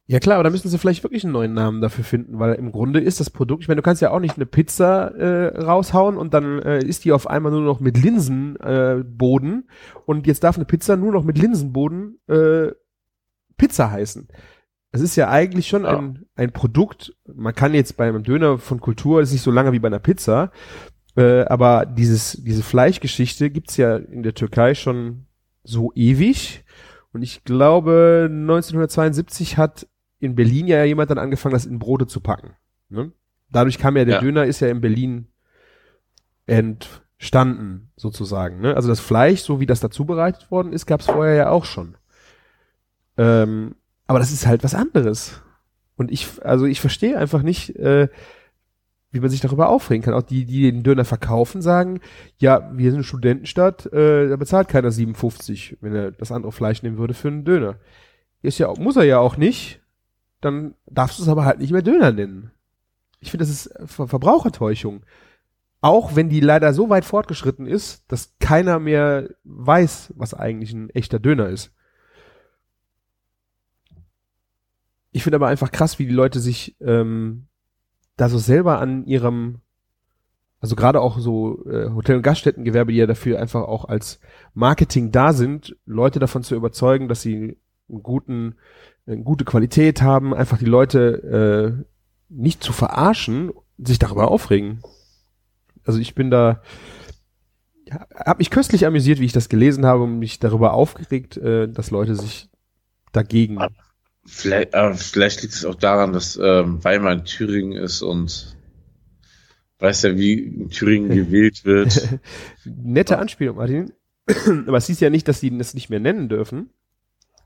[0.07, 2.71] Ja klar, aber da müssen sie vielleicht wirklich einen neuen Namen dafür finden, weil im
[2.71, 6.17] Grunde ist das Produkt, ich meine, du kannst ja auch nicht eine Pizza äh, raushauen
[6.17, 10.57] und dann äh, ist die auf einmal nur noch mit Linsenboden äh, und jetzt darf
[10.57, 12.67] eine Pizza nur noch mit Linsenboden äh,
[13.57, 14.27] Pizza heißen.
[14.91, 15.97] Es ist ja eigentlich schon ja.
[15.97, 19.71] ein, ein Produkt, man kann jetzt bei einem Döner von Kultur, ist nicht so lange
[19.71, 20.51] wie bei einer Pizza,
[21.17, 25.25] äh, aber dieses, diese Fleischgeschichte gibt's ja in der Türkei schon
[25.63, 26.63] so ewig.
[27.11, 29.87] Und ich glaube, 1972 hat
[30.25, 32.55] in Berlin ja jemand dann angefangen, das in Brote zu packen.
[32.89, 33.11] Ne?
[33.49, 34.21] Dadurch kam ja der ja.
[34.21, 35.27] Döner ist ja in Berlin
[36.45, 38.59] entstanden, sozusagen.
[38.59, 38.75] Ne?
[38.75, 41.65] Also das Fleisch, so wie das dazu bereitet worden ist, gab es vorher ja auch
[41.65, 41.95] schon.
[43.17, 43.75] Ähm,
[44.07, 45.41] aber das ist halt was anderes.
[45.95, 48.09] Und ich, also ich verstehe einfach nicht, äh,
[49.11, 50.13] wie man sich darüber aufregen kann.
[50.13, 52.01] Auch die, die den Döner verkaufen, sagen,
[52.37, 56.83] ja, wir sind eine Studentenstadt, äh, da bezahlt keiner 57, wenn er das andere Fleisch
[56.83, 57.77] nehmen würde für einen Döner.
[58.41, 59.81] Ist ja, muss er ja auch nicht,
[60.45, 62.51] dann darfst du es aber halt nicht mehr Döner nennen.
[63.19, 65.03] Ich finde, das ist Ver Verbrauchertäuschung.
[65.81, 70.89] Auch wenn die leider so weit fortgeschritten ist, dass keiner mehr weiß, was eigentlich ein
[70.91, 71.71] echter Döner ist.
[75.11, 77.47] Ich finde aber einfach krass, wie die Leute sich ähm,
[78.17, 79.61] da so selber an ihrem,
[80.59, 84.19] also gerade auch so äh, Hotel- und Gaststättengewerbe, die ja dafür einfach auch als
[84.53, 87.57] Marketing da sind, Leute davon zu überzeugen, dass sie
[87.89, 88.55] einen guten
[89.05, 91.85] gute Qualität haben, einfach die Leute äh,
[92.29, 94.81] nicht zu verarschen, sich darüber aufregen.
[95.85, 96.61] Also ich bin da,
[97.91, 101.91] habe mich köstlich amüsiert, wie ich das gelesen habe und mich darüber aufgeregt, äh, dass
[101.91, 102.49] Leute sich
[103.11, 103.59] dagegen.
[104.25, 108.57] Vielleicht, äh, vielleicht liegt es auch daran, dass ähm, Weimar in Thüringen ist und
[109.79, 112.19] weiß ja, wie in Thüringen gewählt wird.
[112.65, 113.93] Nette Anspielung, Martin.
[114.67, 116.71] Aber es hieß ja nicht, dass sie das nicht mehr nennen dürfen.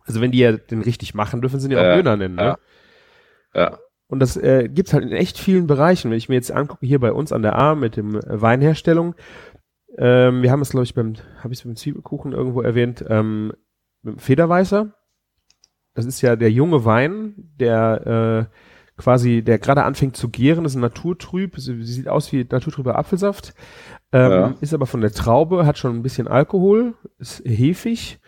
[0.09, 2.35] Also wenn die ja den richtig machen, dürfen sie ihn ja auch Döner nennen.
[2.35, 2.57] Ne?
[3.53, 3.61] Ja.
[3.61, 3.77] ja.
[4.07, 6.09] Und das äh, gibt's halt in echt vielen Bereichen.
[6.09, 9.13] Wenn ich mir jetzt angucke, hier bei uns an der A mit dem äh, Weinherstellung,
[9.99, 13.53] ähm, wir haben es, glaube ich, beim, habe ich es beim Zwiebelkuchen irgendwo erwähnt, ähm,
[14.01, 14.95] mit dem Federweißer.
[15.93, 18.55] Das ist ja der junge Wein, der äh,
[18.99, 22.97] quasi, der gerade anfängt zu gären, das ist ein naturtrüb, sie sieht aus wie naturtrüber
[22.97, 23.53] Apfelsaft,
[24.11, 24.55] ähm, ja.
[24.59, 28.19] ist aber von der Traube, hat schon ein bisschen Alkohol, ist hefig,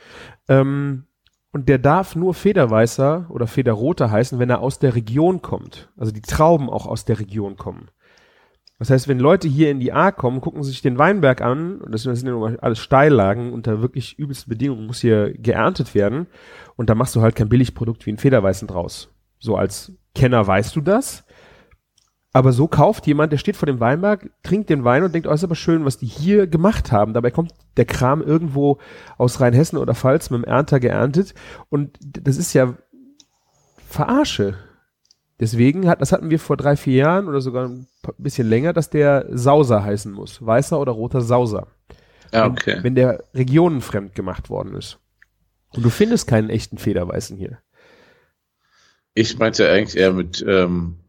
[0.47, 1.07] ähm,
[1.51, 5.89] und der darf nur Federweißer oder Federroter heißen, wenn er aus der Region kommt.
[5.97, 7.89] Also die Trauben auch aus der Region kommen.
[8.79, 11.91] Das heißt, wenn Leute hier in die A kommen, gucken sich den Weinberg an, und
[11.91, 16.25] das sind ja alles Steillagen, unter wirklich übelsten Bedingungen muss hier geerntet werden.
[16.77, 19.13] Und da machst du halt kein Billigprodukt wie ein Federweißen draus.
[19.37, 21.25] So als Kenner weißt du das.
[22.33, 25.33] Aber so kauft jemand, der steht vor dem Weinberg, trinkt den Wein und denkt, oh,
[25.33, 27.13] ist aber schön, was die hier gemacht haben.
[27.13, 28.79] Dabei kommt der Kram irgendwo
[29.17, 31.33] aus Rheinhessen oder Pfalz mit dem Ernter geerntet.
[31.69, 32.77] Und das ist ja
[33.89, 34.55] Verarsche.
[35.41, 38.89] Deswegen hat, das hatten wir vor drei, vier Jahren oder sogar ein bisschen länger, dass
[38.89, 40.45] der Sauser heißen muss.
[40.45, 41.67] Weißer oder roter Sauser.
[42.31, 42.75] Ja, okay.
[42.75, 44.99] Wenn, wenn der regionenfremd gemacht worden ist.
[45.73, 47.59] Und du findest keinen echten Federweißen hier.
[49.13, 51.00] Ich meinte eigentlich eher mit ähm,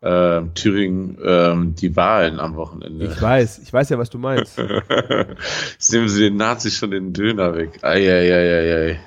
[0.00, 3.06] äh, Thüringen ähm, die Wahlen am Wochenende.
[3.06, 4.58] Ich weiß, ich weiß ja, was du meinst.
[5.72, 7.82] Jetzt nehmen sie den Nazis schon den Döner weg.
[7.82, 9.00] Eieieiei.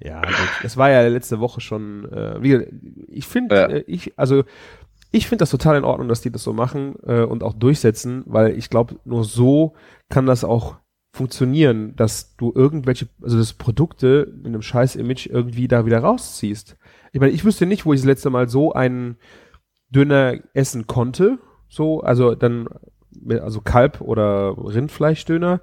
[0.00, 0.22] Ja,
[0.62, 2.04] das war ja letzte Woche schon.
[2.12, 2.66] Äh, wie,
[3.08, 3.66] ich finde, Ja.
[3.66, 4.44] äh, ich also
[5.10, 8.22] ich finde das total in Ordnung, dass die das so machen äh, und auch durchsetzen,
[8.26, 9.74] weil ich glaube, nur so
[10.10, 10.76] kann das auch
[11.12, 16.76] funktionieren, dass du irgendwelche, also das Produkte mit einem scheiß Image irgendwie da wieder rausziehst.
[17.18, 19.16] Ich meine, ich wüsste nicht, wo ich das letzte Mal so einen
[19.90, 22.68] Döner essen konnte, so, also dann,
[23.28, 25.60] also Kalb- oder Rindfleischdöner.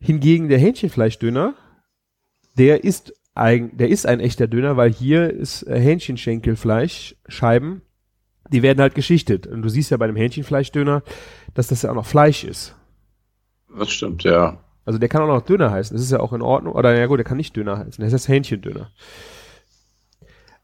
[0.00, 1.52] Hingegen der Hähnchenfleischdöner,
[2.56, 7.82] der ist ein, der ist ein echter Döner, weil hier ist äh, Hähnchenschenkelfleisch, Scheiben,
[8.50, 9.46] die werden halt geschichtet.
[9.46, 11.02] Und du siehst ja bei dem Hähnchenfleischdöner,
[11.52, 12.74] dass das ja auch noch Fleisch ist.
[13.78, 14.58] Das stimmt, ja.
[14.86, 15.94] Also der kann auch noch Döner heißen.
[15.94, 16.72] Das ist ja auch in Ordnung.
[16.72, 18.02] Oder ja gut, der kann nicht Döner heißen.
[18.02, 18.90] Das heißt Hähnchendöner.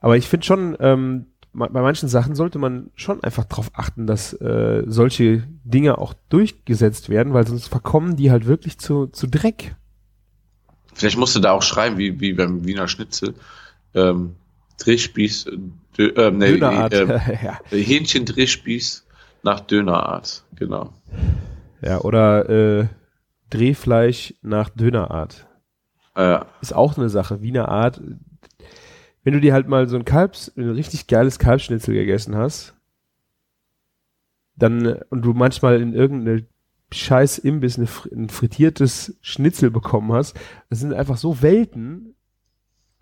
[0.01, 4.33] Aber ich finde schon, ähm, bei manchen Sachen sollte man schon einfach darauf achten, dass
[4.35, 9.75] äh, solche Dinge auch durchgesetzt werden, weil sonst verkommen die halt wirklich zu, zu Dreck.
[10.95, 13.35] Vielleicht musst du da auch schreiben, wie, wie beim Wiener Schnitzel.
[13.95, 14.37] Ähm,
[14.79, 15.59] Drehspieß, äh,
[15.99, 16.95] Dö, ähm, nee, Dönerart.
[16.95, 17.09] ähm,
[17.43, 17.59] ja.
[17.71, 19.05] Hähnchen-Drehspieß
[19.43, 20.93] nach Dönerart, genau.
[21.83, 22.87] ja, oder äh,
[23.51, 25.47] Drehfleisch nach Dönerart.
[26.15, 28.01] Äh, ist auch eine Sache, Wiener Art.
[29.23, 32.75] Wenn du dir halt mal so ein Kalbs, ein richtig geiles Kalbsschnitzel gegessen hast,
[34.57, 36.47] dann, äh, und du manchmal in irgendeine
[36.93, 40.37] scheiß Imbiss eine, ein frittiertes Schnitzel bekommen hast,
[40.71, 42.15] das sind einfach so Welten.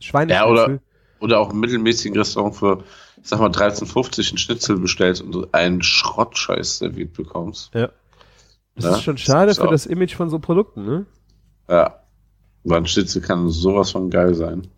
[0.00, 0.46] Schweineschnitzel.
[0.46, 0.80] Ja, oder-
[1.20, 2.84] oder auch im mittelmäßigen Restaurant für,
[3.20, 7.74] ich sag mal, 13,50 einen Schnitzel bestellst und einen Schrottscheiß serviert bekommst.
[7.74, 7.90] Ja.
[8.76, 11.06] Das Ja, ist schon schade ist für das Image von so Produkten, ne?
[11.68, 12.04] Ja.
[12.62, 14.68] Weil ein Schnitzel kann sowas von geil sein.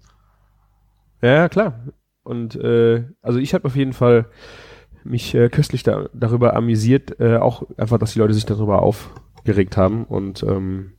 [1.23, 1.81] Ja, klar.
[2.23, 4.27] Und äh, also ich habe auf jeden Fall
[5.05, 9.77] mich äh, köstlich da, darüber amüsiert, äh, auch einfach, dass die Leute sich darüber aufgeregt
[9.77, 10.05] haben.
[10.05, 10.93] Und ähm,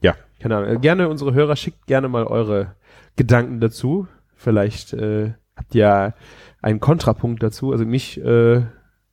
[0.00, 0.76] ja, keine Ahnung.
[0.76, 2.76] Äh, Gerne unsere Hörer, schickt gerne mal eure
[3.16, 4.08] Gedanken dazu.
[4.34, 6.14] Vielleicht äh, habt ihr ja
[6.60, 7.72] einen Kontrapunkt dazu.
[7.72, 8.62] Also mich, äh,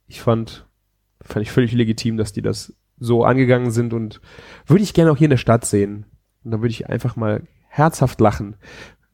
[0.08, 0.68] ich fand,
[1.22, 4.22] fand ich völlig legitim, dass die das so angegangen sind und
[4.66, 6.06] würde ich gerne auch hier in der Stadt sehen.
[6.44, 8.56] Und dann würde ich einfach mal herzhaft lachen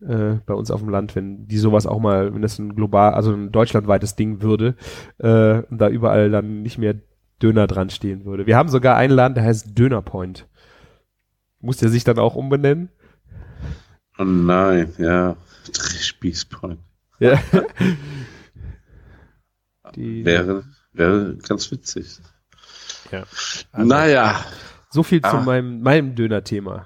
[0.02, 3.14] äh, bei uns auf dem Land, wenn die sowas auch mal, wenn das ein global,
[3.14, 4.76] also ein deutschlandweites Ding würde
[5.18, 6.96] äh, und da überall dann nicht mehr
[7.42, 8.46] Döner dran stehen würde.
[8.46, 10.48] Wir haben sogar einen Laden, der heißt Döner Point.
[11.62, 12.90] Muss der sich dann auch umbenennen?
[14.18, 15.36] Oh nein, ja.
[15.72, 16.80] Drehspießpoint.
[17.20, 17.40] Ja.
[19.96, 22.20] Die- Wäre, wäre ganz witzig.
[23.12, 23.24] Ja.
[23.72, 24.44] Also, naja,
[24.92, 25.42] So viel zu Ah.
[25.42, 26.86] meinem, meinem Döner-Thema.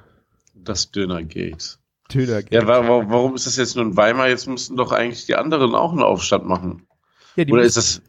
[0.56, 1.78] das Döner geht.
[2.12, 4.28] Döner Ja, wa wa warum ist das jetzt nur in Weimar?
[4.28, 6.88] Jetzt müssten doch eigentlich die anderen auch einen Aufstand machen.
[7.36, 8.02] ja, Oder ist das.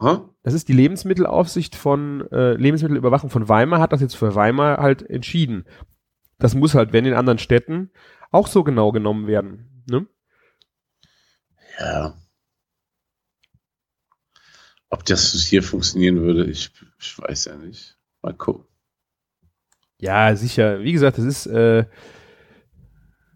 [0.00, 0.18] Hä?
[0.42, 5.02] Das ist die Lebensmittelaufsicht von äh, Lebensmittelüberwachung von Weimar hat das jetzt für Weimar halt
[5.02, 5.66] entschieden.
[6.38, 7.90] Das muss halt, wenn in anderen Städten
[8.30, 9.82] auch so genau genommen werden.
[9.88, 10.06] Ne?
[11.80, 12.14] Ja.
[14.90, 17.98] Ob das hier funktionieren würde, ich, ich weiß ja nicht.
[18.22, 18.64] Mal gucken.
[19.98, 20.80] Ja, sicher.
[20.80, 21.84] Wie gesagt, das ist, äh,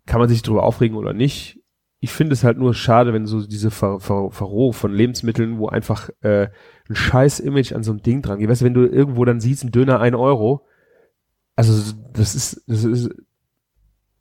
[0.06, 1.60] kann man sich drüber aufregen oder nicht.
[2.00, 5.68] Ich finde es halt nur schade, wenn so diese Ver Ver Verroh von Lebensmitteln, wo
[5.68, 6.48] einfach äh,
[6.88, 8.48] ein scheiß Image an so einem Ding dran geht.
[8.48, 10.66] Weißt du, wenn du irgendwo dann siehst, ein Döner ein Euro,
[11.54, 13.10] also das ist, das ist,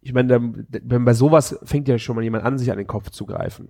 [0.01, 3.11] ich meine, wenn bei sowas fängt ja schon mal jemand an, sich an den Kopf
[3.11, 3.69] zu greifen.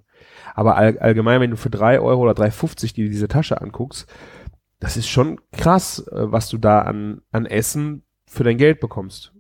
[0.56, 4.12] Aber all, allgemein, wenn du für drei Euro oder 3,50 dir diese Tasche anguckst,
[4.80, 9.34] das ist schon krass, äh, was du da an, an Essen für dein Geld bekommst.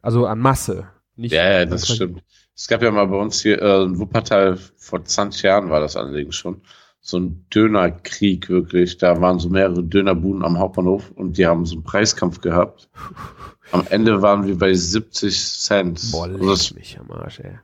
[0.00, 0.88] Also an Masse.
[1.16, 2.22] Nicht Ja, ja, das stimmt.
[2.56, 5.96] Es gab ja mal bei uns hier äh, in Wuppertal, vor 20 Jahren war das
[5.96, 6.60] allerdings schon,
[7.00, 8.96] so ein Dönerkrieg wirklich.
[8.98, 12.88] Da waren so mehrere Dönerbuden am Hauptbahnhof und die haben so einen Preiskampf gehabt.
[13.72, 16.00] Am Ende waren wir bei 70 Cent.
[16.12, 17.58] Boah, Also das, leck mich am Arsch, ey.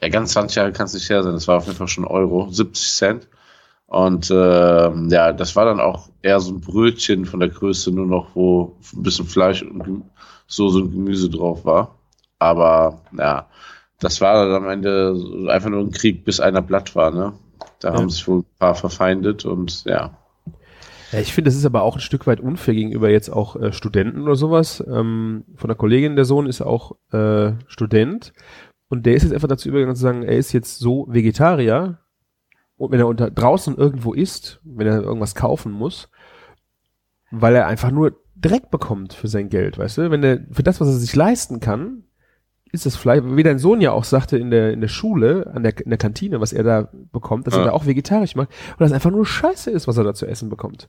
[0.00, 1.34] ja, ganz 20 Jahre kann es nicht her sein.
[1.34, 3.28] Das war auf jeden Fall schon Euro, 70 Cent.
[3.86, 8.06] Und ähm, ja, das war dann auch eher so ein Brötchen von der Größe, nur
[8.06, 10.04] noch, wo ein bisschen Fleisch und Gem-
[10.46, 11.96] Soße und Gemüse drauf war.
[12.40, 13.46] Aber ja,
[14.00, 15.14] das war dann am Ende
[15.48, 17.34] einfach nur ein Krieg, bis einer platt war, ne?
[17.80, 17.94] Da Ja.
[17.94, 20.16] haben sich wohl ein paar verfeindet und ja.
[21.12, 23.72] Ja, ich finde, das ist aber auch ein Stück weit unfair gegenüber jetzt auch äh,
[23.72, 24.82] Studenten oder sowas.
[24.86, 28.32] Ähm, von der Kollegin, der Sohn ist auch äh, Student
[28.88, 31.98] und der ist jetzt einfach dazu übergegangen zu sagen, er ist jetzt so Vegetarier
[32.76, 36.08] und wenn er unter draußen irgendwo isst, wenn er irgendwas kaufen muss,
[37.30, 40.10] weil er einfach nur Dreck bekommt für sein Geld, weißt du?
[40.10, 42.04] Wenn er für das, was er sich leisten kann,
[42.72, 45.62] ist das Fleisch, wie dein Sohn ja auch sagte in der in der Schule, an
[45.62, 47.60] der in der Kantine, was er da bekommt, dass Ja.
[47.60, 50.26] er da auch vegetarisch macht und das einfach nur Scheiße ist, was er da zu
[50.26, 50.88] essen bekommt.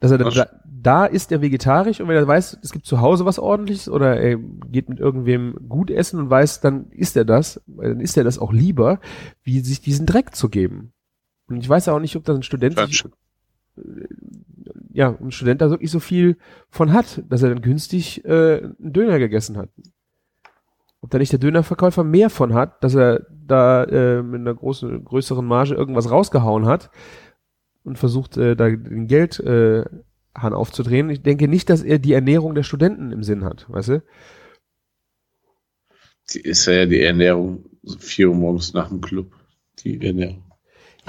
[0.00, 0.24] Dass er da,
[0.64, 4.16] da ist er vegetarisch und wenn er weiß, es gibt zu Hause was ordentliches oder
[4.20, 8.22] er geht mit irgendwem gut essen und weiß, dann isst er das, dann isst er
[8.24, 9.00] das auch lieber,
[9.42, 10.92] wie sich diesen Dreck zu geben.
[11.48, 13.04] Und ich weiß auch nicht, ob das ein Student sich,
[14.92, 16.36] ja, ein Student da wirklich so viel
[16.68, 19.70] von hat, dass er dann günstig äh, einen Döner gegessen hat.
[21.00, 25.04] Ob da nicht der Dönerverkäufer mehr von hat, dass er da äh, mit einer großen,
[25.04, 26.90] größeren Marge irgendwas rausgehauen hat
[27.84, 29.84] und versucht, äh, da den Geld äh,
[30.34, 31.10] aufzudrehen.
[31.10, 34.02] Ich denke nicht, dass er die Ernährung der Studenten im Sinn hat, weißt du?
[36.32, 39.32] Die ist ja die Ernährung so vier Uhr morgens nach dem Club.
[39.82, 40.44] Die Ernährung.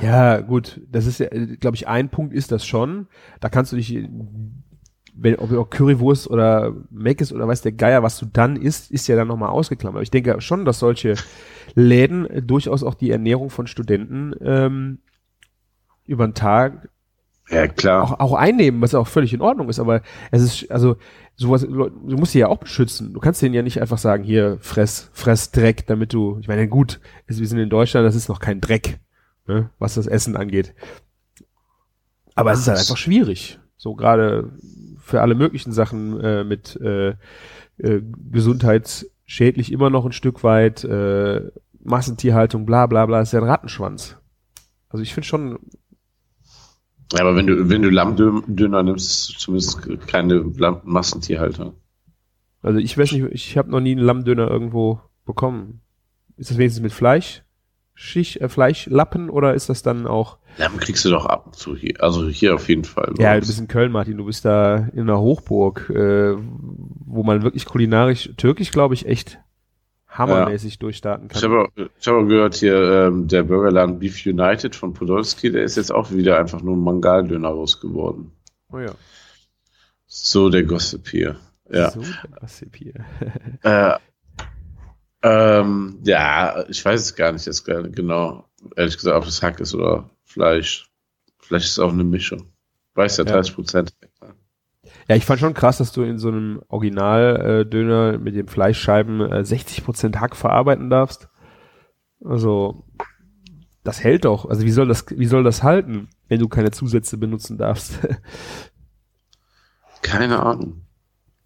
[0.02, 1.28] Ja, gut, das ist ja,
[1.60, 3.08] glaube ich, ein Punkt ist das schon.
[3.42, 3.94] Da kannst du dich,
[5.22, 9.08] wenn, ob auch Currywurst oder Mc's oder weiß der Geier, was du dann isst, ist
[9.08, 9.98] ja dann nochmal ausgeklammert.
[9.98, 11.16] Aber ich denke schon, dass solche
[11.76, 15.00] Läden durchaus auch die Ernährung von Studenten ähm,
[16.06, 16.90] über den Tag
[17.50, 18.04] Ja, klar.
[18.04, 20.02] auch, auch einnehmen, was auch völlig in Ordnung ist, aber
[20.32, 20.98] es ist, also,
[21.36, 23.14] sowas, du musst sie ja auch beschützen.
[23.14, 26.68] Du kannst denen ja nicht einfach sagen, hier, fress, fress Dreck, damit du, ich meine,
[26.68, 29.00] gut, wir sind in Deutschland, das ist noch kein Dreck,
[29.48, 30.74] ne, was das Essen angeht.
[32.36, 33.60] Aber es ist halt einfach schwierig.
[33.78, 34.52] So gerade
[35.10, 37.10] für alle möglichen Sachen äh, mit äh,
[37.78, 41.50] äh, gesundheitsschädlich immer noch ein Stück weit, äh,
[41.84, 44.18] Massentierhaltung, bla bla bla, ist ja ein Rattenschwanz.
[44.90, 45.60] Also ich finde schon,
[47.14, 51.74] Ja, aber wenn du, wenn du Lammdöner nimmst, ist es zumindest keine Lamm- Massentierhalter.
[52.62, 55.82] Also ich weiß nicht, ich habe noch nie einen Lammdöner irgendwo bekommen.
[56.38, 57.44] Ist das wenigstens mit Fleisch?
[57.94, 60.38] Schicht, äh, Fleischlappen oder ist das dann auch?
[60.58, 61.96] Lamm kriegst du doch ab und zu hier.
[62.00, 63.14] Also hier auf jeden Fall.
[63.18, 64.18] Ja, du bist in Köln, Martin.
[64.18, 69.40] Du bist da in einer Hochburg, äh, wo man wirklich kulinarisch, türkisch, glaube ich, echt
[70.10, 71.52] hammermäßig durchstarten Ich kann.
[71.52, 71.68] habe auch,
[72.00, 72.76] ich habe auch gehört hier,
[73.08, 76.84] ähm, der Burgerladen Beef United von Podolski, der ist jetzt auch wieder einfach nur ein
[76.84, 78.32] Mangaldöner losgeworden.
[78.72, 78.92] oh ja.
[80.08, 81.36] So der Gossip hier.
[81.72, 81.92] Ja.
[81.92, 82.94] So, der Gossip hier.
[83.62, 83.94] Äh,
[85.22, 88.46] ähm, ja, ich weiß es gar nicht jetzt genau.
[88.76, 90.90] Ehrlich gesagt, ob es Hack ist oder Fleisch.
[91.40, 92.52] Vielleicht ist es auch eine Mischung.
[92.94, 93.32] Weiß ja, Ja.
[93.34, 93.94] 30 Prozent.
[95.08, 99.40] Ja, ich fand schon krass, dass du in so einem Original-Döner mit den Fleischscheiben äh,
[99.40, 101.30] 60% Hack verarbeiten darfst.
[102.24, 102.86] Also,
[103.84, 104.46] das hält doch.
[104.46, 108.00] Also, wie soll das, wie soll das halten, wenn du keine Zusätze benutzen darfst?
[110.02, 110.86] Keine Ahnung.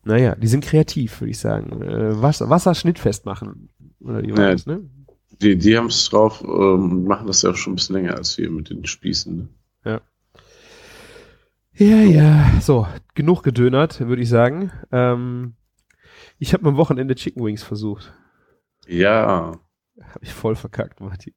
[0.04, 1.82] naja, die sind kreativ, würde ich sagen.
[1.82, 3.70] Äh, Wasser, Wasser schnittfest machen.
[4.00, 4.36] Oder Ja.
[4.52, 4.82] das, ne?
[5.44, 8.38] Die, die haben es drauf, ähm, machen das ja auch schon ein bisschen länger als
[8.38, 9.36] wir mit den Spießen.
[9.38, 9.50] Ne?
[11.76, 12.52] Ja, ja.
[12.62, 14.72] So, genug gedönert, würde ich sagen.
[14.92, 15.56] Ähm,
[16.38, 18.14] ich habe am Wochenende Chicken Wings versucht.
[18.88, 19.60] Ja,
[20.00, 21.34] Habe ich voll verkackt, Martin.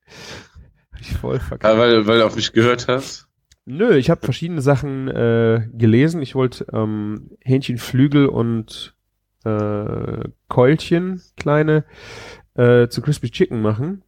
[0.92, 1.74] Hab ich voll verkackt.
[1.74, 3.28] Ah, weil, weil du auf mich gehört hast.
[3.64, 6.20] Nö, ich habe verschiedene Sachen äh, gelesen.
[6.20, 8.94] Ich wollte ähm, Hähnchenflügel und
[9.44, 11.84] äh, Keulchen, kleine,
[12.56, 14.02] äh, zu Crispy Chicken machen.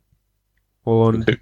[0.83, 1.39] Und Okay.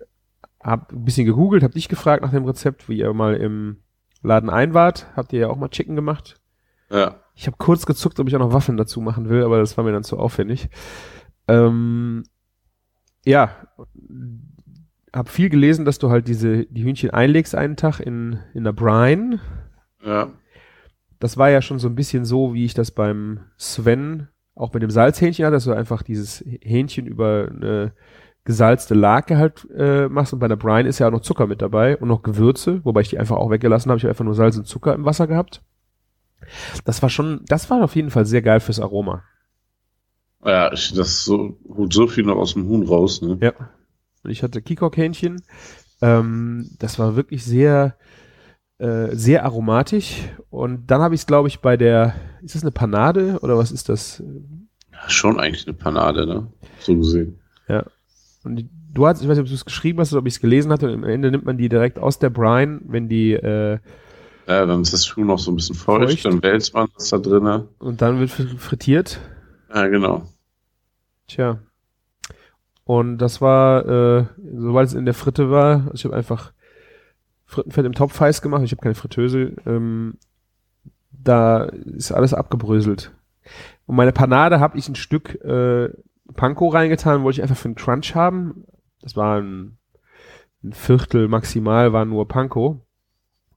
[0.63, 3.79] hab ein bisschen gegoogelt, hab dich gefragt nach dem Rezept, wie ihr mal im
[4.23, 5.07] Laden ein wart.
[5.15, 6.41] Habt ihr ja auch mal Chicken gemacht?
[6.91, 7.21] Ja.
[7.35, 9.85] Ich habe kurz gezuckt, ob ich auch noch Waffeln dazu machen will, aber das war
[9.85, 10.69] mir dann zu aufwendig.
[11.49, 12.25] Ähm,
[13.25, 13.51] ja,
[15.13, 18.73] hab viel gelesen, dass du halt diese die Hühnchen einlegst einen Tag in in der
[18.73, 19.41] Brine.
[20.05, 20.31] Ja.
[21.19, 24.83] Das war ja schon so ein bisschen so, wie ich das beim Sven auch mit
[24.83, 27.93] dem Salzhähnchen hatte, dass du einfach dieses Hähnchen über eine
[28.45, 31.61] gesalzte Lake halt äh, machst und bei der Brine ist ja auch noch Zucker mit
[31.61, 33.99] dabei und noch Gewürze, wobei ich die einfach auch weggelassen habe.
[33.99, 35.63] Ich habe einfach nur Salz und Zucker im Wasser gehabt.
[36.85, 39.25] Das war schon, das war auf jeden Fall sehr geil fürs Aroma.
[40.45, 43.37] Ja, ich, das so, holt so viel noch aus dem Huhn raus, ne?
[43.41, 43.53] Ja.
[44.23, 45.43] Und ich hatte Kikok-Hähnchen.
[46.01, 47.97] Ähm, das war wirklich sehr,
[48.79, 50.23] äh, sehr aromatisch.
[50.51, 53.73] Und dann habe ich es, glaube ich, bei der, ist das eine Panade oder was
[53.73, 54.23] ist das?
[54.93, 56.47] Ja, schon eigentlich eine Panade, ne?
[56.81, 57.39] So gesehen.
[58.45, 60.35] Und die, du hast, ich weiß nicht, ob du es geschrieben hast oder ob ich
[60.35, 63.33] es gelesen hatte, und am Ende nimmt man die direkt aus der Brine, wenn die,
[63.33, 63.79] äh,
[64.47, 66.25] Ja, dann ist das Huhn noch so ein bisschen feucht, Feucht.
[66.27, 67.67] dann wälzt man das da drinne.
[67.81, 69.19] und dann wird fr- frittiert.
[69.75, 70.23] Ja, genau.
[71.27, 71.59] Tja.
[72.85, 73.85] Und das war,
[74.21, 76.53] äh, sobald es in der Fritte war, ich habe einfach
[77.47, 80.19] Frittenfett im Topf heiß gemacht, ich habe keine Fritteuse, ähm,
[81.13, 83.13] da ist alles abgebröselt.
[83.87, 85.89] Und meine Panade habe ich ein Stück äh,
[86.35, 88.65] Panko reingetan, wollte ich einfach für einen Crunch haben.
[89.01, 89.79] Das war ein,
[90.65, 92.85] ein Viertel maximal, war nur Panko.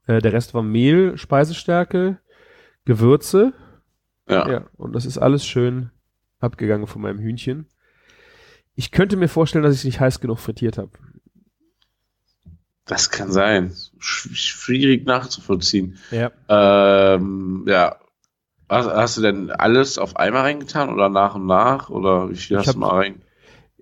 [0.06, 2.18] Äh, der Rest war Mehl, Speisestärke,
[2.84, 3.52] Gewürze.
[4.28, 4.48] Ja.
[4.48, 5.90] Ja, und das ist alles schön
[6.38, 7.66] abgegangen von meinem Hühnchen.
[8.74, 10.90] Ich könnte mir vorstellen, dass ich es nicht heiß genug frittiert habe.
[12.86, 13.72] Das kann sein.
[13.98, 15.98] Sch schwierig nachzuvollziehen.
[16.10, 16.30] Ja.
[16.48, 17.96] Ähm, ja.
[18.68, 21.90] Hast, hast du denn alles auf einmal reingetan oder nach und nach?
[21.90, 23.22] Oder wie viel Ich hast hab- du mal rein?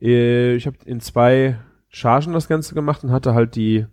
[0.01, 3.87] Äh, ich habe in zwei Chargen das Ganze gemacht und hatte halt die,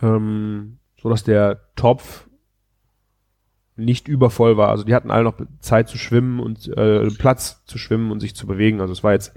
[0.00, 2.26] ähm, so dass der Topf
[3.76, 4.68] nicht übervoll war.
[4.68, 8.34] Also die hatten alle noch Zeit zu schwimmen und äh, Platz zu schwimmen und sich
[8.36, 8.80] zu bewegen.
[8.80, 9.32] Also es war jetzt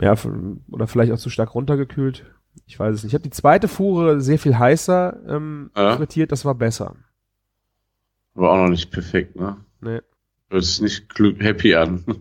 [0.00, 0.14] ja
[0.70, 2.24] oder vielleicht auch zu stark runtergekühlt.
[2.66, 3.10] Ich weiß es nicht.
[3.12, 5.96] Ich habe die zweite Fuhre sehr viel heißer ähm, Ja.
[5.96, 6.32] frittiert.
[6.32, 6.96] Das war besser.
[8.34, 9.56] War auch noch nicht perfekt, ne?
[9.80, 10.00] Nee.
[10.50, 11.06] Hört sich nicht
[11.40, 12.04] happy an.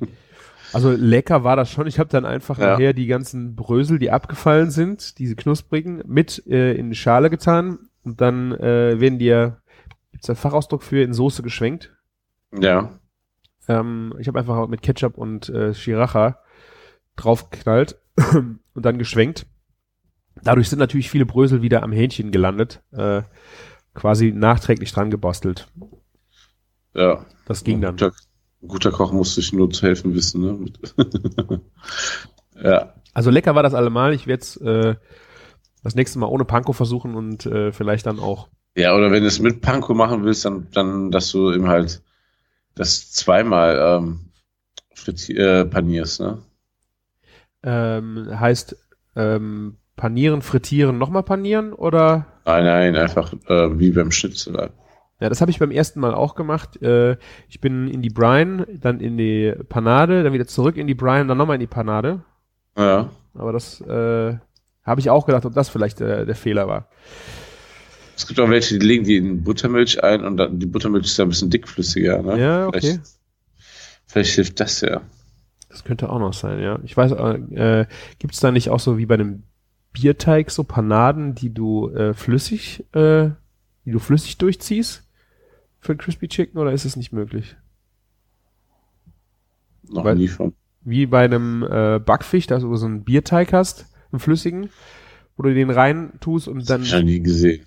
[0.73, 1.85] Also lecker war das schon.
[1.85, 2.71] Ich habe dann einfach Ja.
[2.71, 7.89] nachher die ganzen Brösel, die abgefallen sind, diese knusprigen, mit äh, in die Schale getan
[8.05, 9.57] und dann äh, werden die ja,
[10.13, 11.93] gibt's da Fachausdruck für, in Soße geschwenkt.
[12.57, 12.97] ja.
[13.67, 16.39] Ähm, ich habe einfach mit Ketchup und äh, Shiracha
[17.17, 17.99] draufgeknallt
[18.33, 19.45] und dann geschwenkt.
[20.43, 23.21] Dadurch sind natürlich viele Brösel wieder am Hähnchen gelandet, äh,
[23.93, 25.67] quasi nachträglich dran gebastelt.
[26.93, 27.25] Ja.
[27.45, 27.95] Das ging dann.
[27.95, 28.13] Ein guter,
[28.61, 31.61] ein guter Koch muss sich nur zu helfen wissen, ne?
[32.63, 32.93] Ja.
[33.13, 34.13] Also lecker war das allemal.
[34.13, 34.95] Ich werde es äh,
[35.83, 39.27] das nächste Mal ohne Panko versuchen und äh, vielleicht dann auch Ja, oder wenn du
[39.27, 42.03] es mit Panko machen willst, dann, dann dass du eben halt
[42.75, 44.31] das zweimal ähm,
[44.93, 46.41] frittier, äh, panierst, ne?
[47.63, 48.75] ähm, heißt
[49.15, 52.25] ähm, panieren, frittieren, nochmal panieren oder?
[52.45, 54.57] Nein, nein, einfach äh, wie beim Schnitzel.
[54.57, 54.71] halt.
[55.19, 56.81] Ja, das habe ich beim ersten Mal auch gemacht.
[56.81, 60.95] Äh, ich bin in die Brine, dann in die Panade, dann wieder zurück in die
[60.95, 62.23] Brine, dann nochmal in die Panade.
[62.75, 63.11] Ja.
[63.35, 64.37] Aber das äh,
[64.83, 66.87] habe ich auch gedacht, ob das vielleicht der, der Fehler war.
[68.17, 71.17] Es gibt auch welche, die legen die in Buttermilch ein und dann die Buttermilch ist
[71.17, 72.39] ja ein bisschen dickflüssiger, ne?
[72.39, 72.79] Ja, okay.
[72.79, 73.01] Vielleicht,
[74.07, 75.01] vielleicht hilft das ja.
[75.69, 76.79] Das könnte auch noch sein, ja.
[76.83, 77.85] Ich weiß, äh,
[78.17, 79.43] gibt es da nicht auch so wie bei einem
[79.93, 83.29] Bierteig so Panaden, die du äh, flüssig, äh,
[83.85, 85.07] die du flüssig durchziehst
[85.79, 87.55] für ein Crispy Chicken oder ist es nicht möglich?
[89.89, 90.53] Noch Weil- nie von.
[90.83, 94.69] Wie bei einem äh, Backfisch, da du so einen Bierteig hast, einen flüssigen,
[95.37, 97.65] wo du den rein tust und dann, ich noch nie gesehen.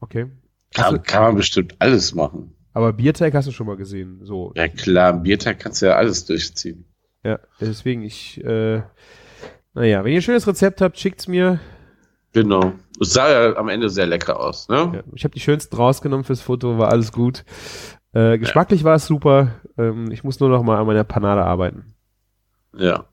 [0.00, 0.26] okay.
[0.74, 2.52] Kann, du, kann man bestimmt alles machen.
[2.74, 4.52] aber Bierteig hast du schon mal gesehen, so.
[4.56, 6.84] Ja klar, im Biertag kannst du ja alles durchziehen.
[7.22, 8.82] Ja, deswegen ich, äh,
[9.74, 11.60] naja, wenn ihr ein schönes Rezept habt, schickt's mir.
[12.32, 12.72] Genau.
[13.00, 14.92] Es sah ja am Ende sehr lecker aus, ne?
[14.94, 17.44] Ja, ich habe die schönsten rausgenommen fürs Foto, war alles gut.
[18.12, 19.60] Äh, geschmacklich war es super.
[19.76, 21.94] Ähm, ich muss nur noch mal an meiner Panade arbeiten.
[22.76, 23.04] Ja.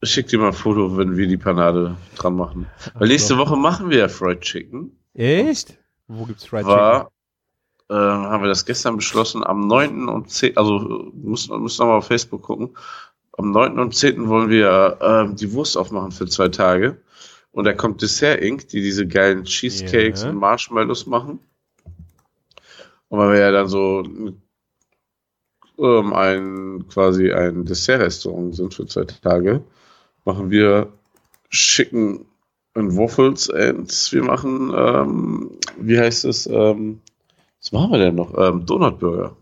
[0.00, 2.66] Ich schick dir mal ein Foto, wenn wir die Panade dran machen.
[2.94, 4.98] Weil nächste Woche machen wir ja Fried Chicken.
[5.14, 5.78] Echt?
[6.08, 7.10] Wo gibt's Fried war,
[7.88, 10.08] äh, haben wir das gestern beschlossen, am 9.
[10.08, 10.56] und 10.
[10.56, 12.76] Also äh, müssen, müssen noch mal auf Facebook gucken.
[13.38, 13.78] Am 9.
[13.78, 14.28] und 10.
[14.28, 16.96] wollen wir äh, die Wurst aufmachen für zwei Tage.
[17.52, 20.30] Und da kommt Dessert Inc., die diese geilen Cheesecakes Ja.
[20.30, 21.40] und Marshmallows machen.
[23.08, 24.02] Und weil wir ja dann so
[25.78, 29.62] ähm, ein quasi ein Dessertrestaurant sind für zwei Tage,
[30.24, 30.92] machen wir
[31.50, 32.26] Chicken
[32.74, 37.00] and Waffles and wir machen, ähm, wie heißt es, ähm,
[37.60, 38.36] was machen wir denn noch?
[38.36, 39.36] Ähm, Donutburger.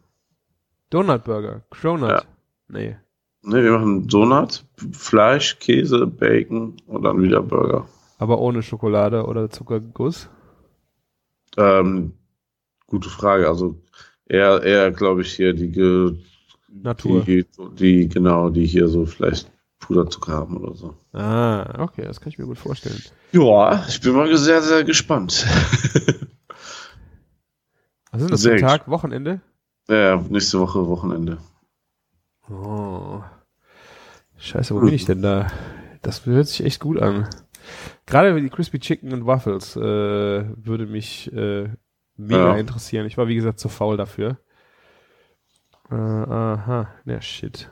[0.90, 2.10] Donut Burger, Cronut.
[2.10, 2.22] Ja.
[2.68, 2.96] Nee.
[3.46, 7.86] Ne, wir machen Donut, Fleisch, Käse, Bacon und dann wieder Burger.
[8.18, 10.28] Aber ohne Schokolade oder Zuckerguss.
[11.56, 12.12] Ähm,
[12.86, 13.46] gute Frage.
[13.48, 13.76] Also
[14.26, 16.16] eher, eher glaube ich hier die, Ge-
[16.68, 17.22] Natur.
[17.22, 17.44] die,
[17.78, 20.94] die, genau, die hier so vielleicht Puderzucker haben oder so.
[21.12, 23.02] Ah, okay, das kann ich mir gut vorstellen.
[23.32, 25.46] Ja, ich bin mal sehr, sehr gespannt.
[28.10, 28.88] Was ist das für ein Tag?
[28.88, 29.40] Wochenende?
[29.88, 31.36] ja, nächste Woche Wochenende.
[32.48, 33.22] Oh.
[34.44, 35.46] Scheiße, wo bin ich denn da?
[36.02, 37.26] Das hört sich echt gut an.
[38.04, 41.70] Gerade die Crispy Chicken und Waffles äh, würde mich äh,
[42.16, 42.56] mega Ja.
[42.56, 43.06] interessieren.
[43.06, 44.36] Ich war, wie gesagt, zu faul dafür.
[45.90, 47.70] Äh, aha, ja, shit.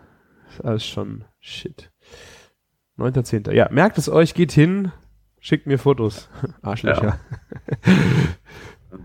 [0.48, 1.90] Ist alles schon shit.
[2.98, 3.52] 9.10.
[3.52, 4.92] Ja, merkt es euch, geht hin,
[5.40, 6.30] schickt mir Fotos.
[6.62, 7.18] Arschlöcher.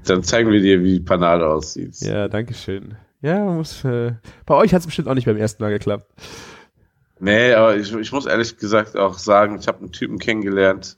[0.05, 1.99] Dann zeigen wir dir, wie die Panade aussieht.
[1.99, 2.95] Ja, danke schön.
[3.21, 4.13] Ja, man muss, äh,
[4.45, 6.13] bei euch hat es bestimmt auch nicht beim ersten Mal geklappt.
[7.19, 10.97] Nee, aber ich, ich muss ehrlich gesagt auch sagen, ich habe einen Typen kennengelernt,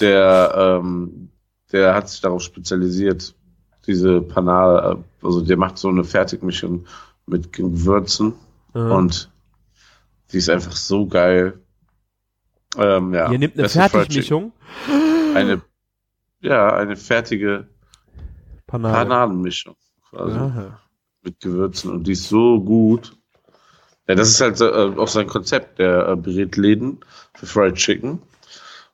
[0.00, 1.30] der, ähm,
[1.70, 3.34] der hat sich darauf spezialisiert,
[3.86, 6.86] diese Panade, also der macht so eine Fertigmischung
[7.26, 8.34] mit Gewürzen
[8.74, 8.90] Mhm.
[8.90, 9.30] und
[10.32, 11.60] die ist einfach so geil.
[12.78, 14.52] Ähm, ja, Ihr nimmt eine Fertigmischung.
[15.34, 15.60] Eine,
[16.40, 17.68] ja, eine fertige
[18.66, 18.94] Panade.
[18.96, 19.76] Panadenmischung
[20.08, 20.80] quasi Aha.
[21.22, 23.14] mit Gewürzen und die ist so gut.
[24.08, 24.64] Ja, das ist halt äh,
[24.98, 25.78] auch sein Konzept.
[25.78, 26.98] Der äh, berät Läden
[27.34, 28.20] für Fried Chicken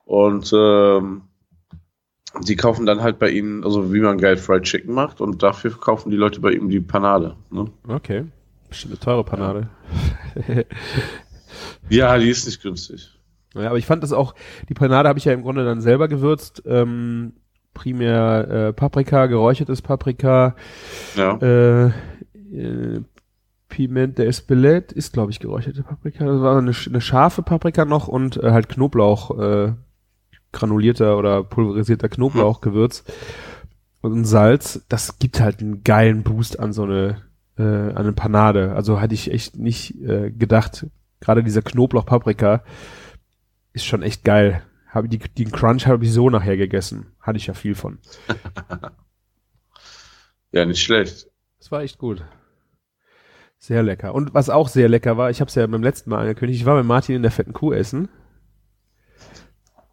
[0.05, 1.23] und ähm,
[2.43, 5.71] die kaufen dann halt bei ihnen, also wie man geil Fried Chicken macht und dafür
[5.73, 7.37] kaufen die Leute bei ihm die Panade.
[7.51, 7.67] Ne?
[7.89, 8.25] Okay.
[8.69, 9.69] Bestimmt eine teure Panade.
[11.89, 13.11] Ja, die ist nicht günstig.
[13.55, 14.35] Ja, aber ich fand das auch,
[14.69, 16.63] die Panade habe ich ja im Grunde dann selber gewürzt.
[16.67, 17.33] Ähm,
[17.75, 20.55] primär äh, Paprika, geräuchertes Paprika,
[21.17, 21.39] Ja.
[21.39, 21.87] äh,
[22.53, 23.01] äh,
[23.69, 26.25] Piment de Espelette ist, glaube ich, geräucherte Paprika.
[26.25, 29.73] Das war eine, eine scharfe Paprika noch und äh, halt Knoblauch, äh,
[30.53, 33.05] granulierter oder pulverisierter Knoblauchgewürz
[34.01, 34.85] und Salz.
[34.89, 37.23] Das gibt halt einen geilen Boost an so eine,
[37.59, 38.75] äh, an eine Panade.
[38.75, 40.87] Also hatte ich echt nicht äh, gedacht.
[41.21, 42.63] Gerade dieser Knoblauch-Paprika
[43.73, 44.63] ist schon echt geil.
[44.89, 47.07] Habe die, den Crunch habe ich so nachher gegessen.
[47.21, 47.99] Hatte ich ja viel von.
[50.51, 51.29] Ja, nicht schlecht.
[51.59, 52.25] Das war echt gut.
[53.59, 54.15] Sehr lecker.
[54.15, 56.67] Und was auch sehr lecker war, ich habe es ja beim letzten Mal angekündigt, ich
[56.67, 58.09] war bei Martin in der fetten Kuh essen.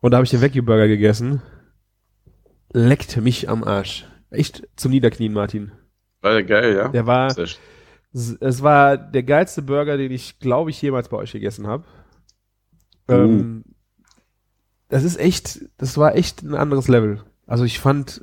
[0.01, 1.41] Und da habe ich den Veggie Burger gegessen.
[2.72, 4.05] Leckt mich am Arsch.
[4.30, 5.72] Echt zum Niederknien, Martin.
[6.22, 6.89] War der geil, ja?
[6.89, 11.68] Der war, es war der geilste Burger, den ich, glaube ich, jemals bei euch gegessen
[11.68, 11.86] habe.
[13.07, 13.63] Ähm,
[14.89, 17.24] das ist echt, das war echt ein anderes Level.
[17.47, 18.22] Also ich fand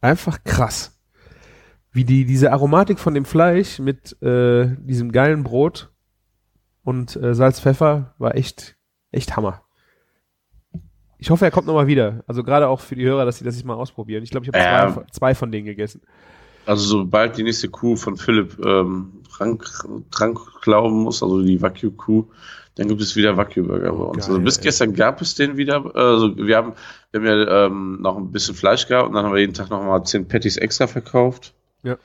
[0.00, 0.95] einfach krass,
[1.96, 5.90] wie die diese Aromatik von dem Fleisch mit äh, diesem geilen Brot
[6.84, 8.76] und äh, Salz, Pfeffer war echt,
[9.10, 9.62] echt Hammer.
[11.18, 12.22] Ich hoffe, er kommt nochmal wieder.
[12.26, 14.22] Also gerade auch für die Hörer, dass sie das mal ausprobieren.
[14.22, 14.92] Ich glaube, ich habe Ähm.
[14.92, 16.02] zwei, zwei von denen gegessen.
[16.66, 19.64] Also sobald die nächste Kuh von Philipp ähm, Trank,
[20.10, 22.26] Trank glauben muss, also die Wagyu-Kuh,
[22.74, 24.26] dann gibt es wieder Wagyu-Burger bei uns.
[24.26, 24.64] geil, also bis ey.
[24.64, 25.96] gestern gab es den wieder.
[25.96, 26.74] Also wir haben,
[27.10, 29.70] wir haben ja ähm, noch ein bisschen Fleisch gehabt und dann haben wir jeden Tag
[29.70, 31.54] noch mal 10 Patties extra verkauft.
[31.86, 31.96] Ja.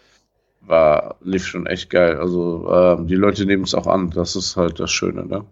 [0.61, 2.17] War, lief schon echt geil.
[2.17, 4.11] Also ähm, die Leute nehmen es auch an.
[4.11, 5.43] Das ist halt das Schöne, ne?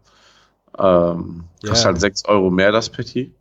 [0.77, 1.69] Ähm, Ja.
[1.69, 3.33] kostet halt 6 Euro mehr das Patty.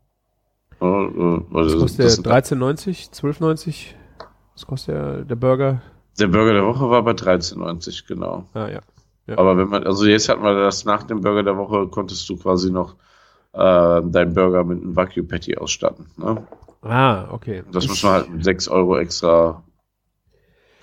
[0.81, 2.43] Ja, äh, Was also kostet das der?
[2.51, 3.11] sind- 13,90?
[3.13, 3.95] 12,90?
[4.55, 5.83] Was kostet der, der Burger?
[6.19, 8.45] der Burger der Woche war bei 13,90, genau.
[8.55, 8.81] Ah, ja.
[9.29, 9.39] Ja.
[9.39, 12.37] Aber wenn man, also jetzt hat man das nach dem Burger der Woche, konntest du
[12.37, 12.97] quasi noch
[13.53, 16.07] äh, deinen Burger mit einem Wagyu Patty ausstatten.
[16.17, 16.45] Ne?
[16.83, 17.63] Ah, okay.
[17.71, 19.63] Das ich, muss man halt mit 6 Euro extra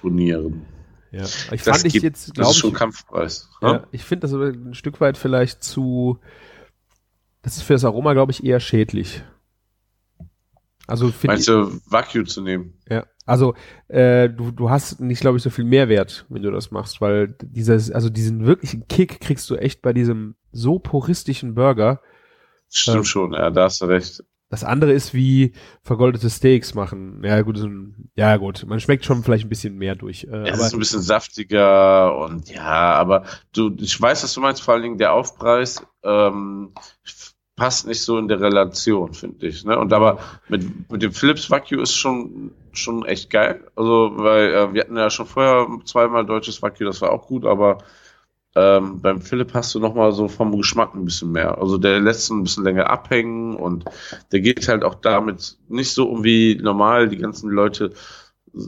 [0.02, 0.66] bonieren.
[1.12, 1.34] Ja.
[1.52, 3.50] Ich Das, fand ich jetzt, glaube ist schon ich, Kampfpreis.
[3.62, 3.88] ja, Ne?
[3.92, 6.20] ich finde das ein Stück weit vielleicht zu,
[7.42, 9.24] das ist für das Aroma, glaube ich, eher schädlich.
[10.88, 12.74] Also Meinst ich, du, Wagyu zu nehmen?
[12.90, 13.06] ja.
[13.28, 13.56] Also
[13.88, 17.36] äh, du, du hast nicht, glaube ich, so viel Mehrwert, wenn du das machst, weil
[17.42, 22.02] dieses, also diesen wirklichen Kick kriegst du echt bei diesem so puristischen Burger.
[22.70, 24.24] Stimmt Ähm, schon, ja, da hast du recht.
[24.56, 25.52] Das andere ist wie
[25.82, 27.22] vergoldete Steaks machen.
[27.26, 30.24] Ja, gut, ein, ja gut, man schmeckt schon vielleicht ein bisschen mehr durch.
[30.24, 34.40] Äh, Es aber ist ein bisschen saftiger und ja, aber du, ich weiß, was du
[34.40, 36.72] meinst, vor allen Dingen der Aufpreis ähm,
[37.58, 39.66] passt nicht so in der Relation, finde ich.
[39.66, 39.78] Ne?
[39.78, 43.62] Und aber mit, mit dem Philips Wagyu ist schon, schon echt geil.
[43.76, 47.44] Also, weil äh, wir hatten ja schon vorher zweimal deutsches Wagyu, das war auch gut,
[47.46, 47.80] aber
[48.56, 51.58] ähm, beim Philipp hast du nochmal so vom Geschmack ein bisschen mehr.
[51.58, 53.86] Also der lässt ein bisschen länger abhängen und
[54.32, 57.92] der geht halt auch damit nicht so um wie normal die ganzen Leute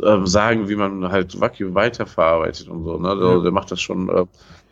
[0.03, 2.97] ähm, sagen, wie man halt Wagyu weiterverarbeitet und so.
[2.97, 3.09] Ne?
[3.09, 3.43] Also Ja.
[3.43, 4.25] Der macht das schon, äh,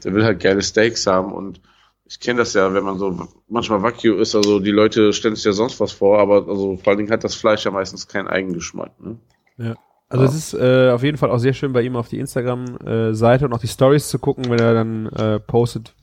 [0.03, 1.61] der will halt geile Steaks haben und
[2.07, 5.45] ich kenne das ja, wenn man so manchmal Wagyu ist, also die Leute stellen sich
[5.45, 8.27] ja sonst was vor, aber also vor allen Dingen hat das Fleisch ja meistens keinen
[8.27, 8.91] Eigengeschmack.
[8.99, 9.17] Ne?
[10.19, 10.29] Also Ja.
[10.29, 13.53] es ist äh, auf jeden Fall auch sehr schön bei ihm auf die Instagram-Seite und
[13.53, 15.95] auch die Stories zu gucken, wenn er dann äh, postet.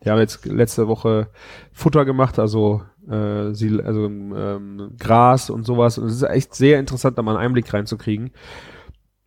[0.00, 1.28] Wir haben jetzt letzte Woche
[1.72, 5.98] Futter gemacht, also äh, sie, also ähm, Gras und sowas.
[5.98, 8.32] Und es ist echt sehr interessant, da mal einen Einblick reinzukriegen.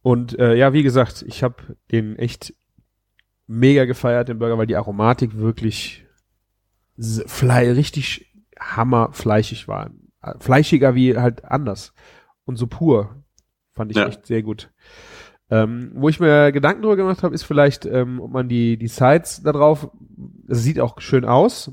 [0.01, 1.55] Und äh, ja, wie gesagt, ich habe
[1.91, 2.53] den echt
[3.47, 6.05] mega gefeiert, den Burger, weil die Aromatik wirklich
[6.97, 9.91] Fle richtig hammerfleischig war.
[10.39, 11.93] Fleischiger wie halt anders.
[12.45, 13.24] Und so pur.
[13.76, 14.07] Fand ich Ja.
[14.07, 14.71] echt sehr gut.
[15.49, 18.88] Ähm, wo ich mir Gedanken drüber gemacht habe, ist vielleicht, ähm, ob man die, die
[18.88, 19.89] Sides da drauf,
[20.47, 21.71] das sieht auch schön aus.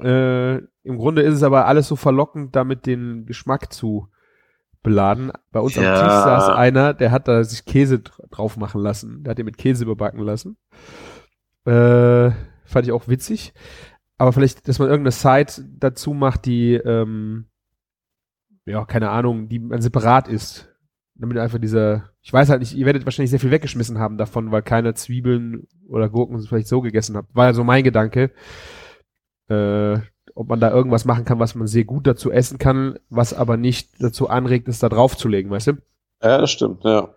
[0.00, 4.08] Äh, Im Grunde ist es aber alles so verlockend, damit den Geschmack zu
[4.82, 5.30] beladen.
[5.52, 5.94] Bei uns am Ja.
[5.94, 9.22] Tisch saß einer, der hat da sich Käse dr- drauf machen lassen.
[9.22, 10.56] Der hat den mit Käse überbacken lassen.
[11.66, 12.30] Äh,
[12.64, 13.52] fand ich auch witzig.
[14.18, 17.46] aber vielleicht, dass man irgendeine Site dazu macht, die, ähm,
[18.66, 20.69] ja, keine Ahnung, die man separat ist.
[21.20, 24.50] Damit einfach dieser, ich weiß halt nicht, ihr werdet wahrscheinlich sehr viel weggeschmissen haben davon,
[24.52, 27.26] weil keiner Zwiebeln oder Gurken vielleicht so gegessen hat.
[27.34, 28.30] War ja so mein Gedanke.
[29.48, 29.98] Äh,
[30.34, 33.56] ob man da irgendwas machen kann, was man sehr gut dazu essen kann, was aber
[33.56, 35.72] nicht dazu anregt, es da drauf zu legen, weißt du?
[36.22, 37.14] Ja, das stimmt, ja.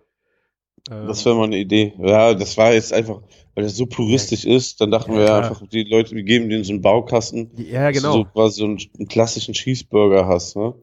[0.90, 1.94] Ähm, Das wäre mal eine Idee.
[1.98, 3.22] Ja, das war jetzt einfach,
[3.54, 6.48] weil das so puristisch ist, dann dachten Ja, wir ja einfach, die Leute, wir geben
[6.48, 8.12] denen so einen Baukasten, ja, dass du genau.
[8.14, 10.74] so quasi so einen, einen klassischen Cheeseburger hast, ne?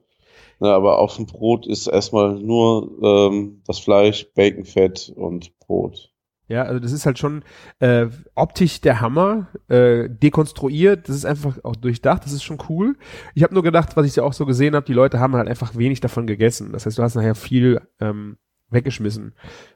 [0.62, 6.12] Ja, aber auf dem Brot ist erstmal nur ähm, das Fleisch, Baconfett und Brot.
[6.48, 7.44] Ja, also das ist halt schon
[7.80, 12.98] äh, optisch der Hammer, äh, dekonstruiert, das ist einfach auch durchdacht, das ist schon cool.
[13.34, 15.48] Ich habe nur gedacht, was ich ja auch so gesehen habe, die Leute haben halt
[15.48, 16.74] einfach wenig davon gegessen.
[16.74, 18.38] Das heißt, du hast nachher viel ähm,
[18.70, 19.34] weggeschmissen.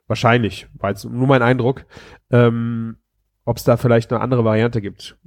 [0.07, 1.85] Wahrscheinlich, war jetzt nur mein Eindruck.
[2.29, 2.97] Ähm,
[3.45, 5.17] Ob es da vielleicht eine andere Variante gibt,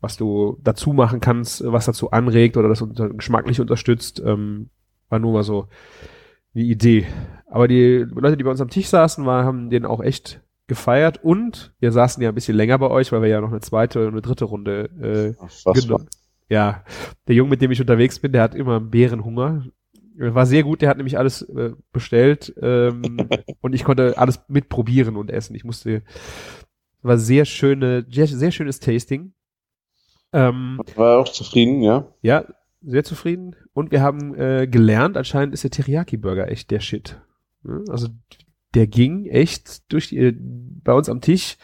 [0.00, 4.70] was du dazu machen kannst, was dazu anregt oder das unter, geschmacklich unterstützt, ähm,
[5.10, 5.68] war nur mal so
[6.54, 7.06] eine Idee.
[7.46, 11.22] Aber die Leute, die bei uns am Tisch saßen, war, haben den auch echt gefeiert
[11.22, 14.06] und wir saßen ja ein bisschen länger bei euch, weil wir ja noch eine zweite
[14.06, 15.72] und eine dritte Runde äh?
[15.74, 16.00] Genau.
[16.48, 16.84] Ja,
[17.28, 19.64] der Junge, mit dem ich unterwegs bin, der hat immer Bärenhunger.
[20.16, 23.28] War sehr gut, der hat nämlich alles äh, bestellt ähm,
[23.60, 25.54] und ich konnte alles mitprobieren und essen.
[25.56, 26.02] Ich musste,
[27.02, 29.32] war sehr schöne, sehr, sehr schönes Tasting.
[30.32, 32.06] Ähm, War auch zufrieden, ja?
[32.22, 32.44] ja,
[32.82, 33.56] sehr zufrieden.
[33.72, 37.20] Und wir haben äh, gelernt, anscheinend ist der Teriyaki-Burger echt der Shit.
[37.62, 37.84] Ne?
[37.88, 38.08] Also
[38.74, 41.56] der ging echt durch die, äh, bei uns am Tisch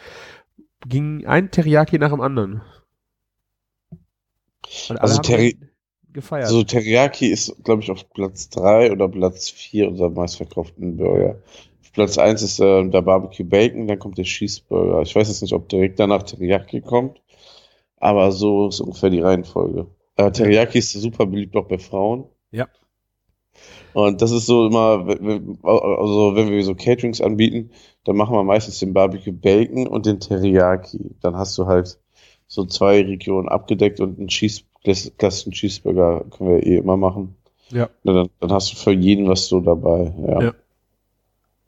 [0.87, 2.63] ging ein Teriyaki nach dem anderen.
[4.99, 5.57] Also Teri-
[6.13, 6.47] gefeiert.
[6.47, 11.37] Also Teriyaki ist, glaube ich, auf Platz 3 oder Platz 4 unserer meistverkauften Burger.
[11.83, 15.03] Auf Platz 1 ist äh, der Barbecue Bacon, dann kommt der Cheeseburger.
[15.03, 17.21] Ich weiß jetzt nicht, ob direkt danach Teriyaki kommt,
[17.99, 19.87] aber so ist ungefähr die Reihenfolge.
[20.17, 22.25] Äh, Teriyaki ist super beliebt auch bei Frauen.
[22.51, 22.69] Ja.
[23.93, 25.07] Und das ist so immer,
[25.63, 27.71] also wenn wir so Caterings anbieten,
[28.05, 31.17] dann machen wir meistens den Barbecue Bacon und den Teriyaki.
[31.23, 31.99] Dann hast du halt
[32.47, 37.37] so zwei Regionen abgedeckt und einen Cheese, klassischen Cheeseburger können wir eh immer machen.
[37.71, 37.89] Ja.
[38.05, 40.13] Dann, dann hast du für jeden was so dabei.
[40.27, 40.43] Ja.
[40.43, 40.55] Ja.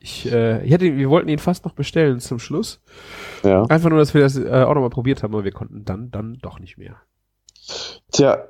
[0.01, 2.81] Ich, äh, ich hätte, wir wollten ihn fast noch bestellen zum Schluss.
[3.43, 3.65] ja.
[3.65, 6.39] Einfach nur, dass wir das äh, auch nochmal probiert haben, aber wir konnten dann, dann
[6.41, 6.97] doch nicht mehr.
[8.13, 8.49] Tja,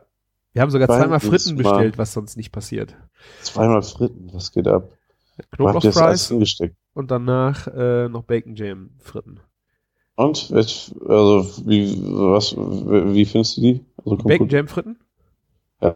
[0.52, 2.96] Wir haben sogar zweimal Fritten bestellt, was sonst nicht passiert.
[3.42, 4.90] zweimal Fritten, was geht ab?
[5.52, 6.32] Knoblauchfries
[6.94, 9.40] und danach äh, noch Bacon Jam Fritten.
[10.16, 10.50] Und?
[10.52, 13.84] Also, wie, was, wie findest du die?
[13.98, 14.52] Also, Bacon gut.
[14.52, 14.98] Jam Fritten?
[15.80, 15.94] Ja.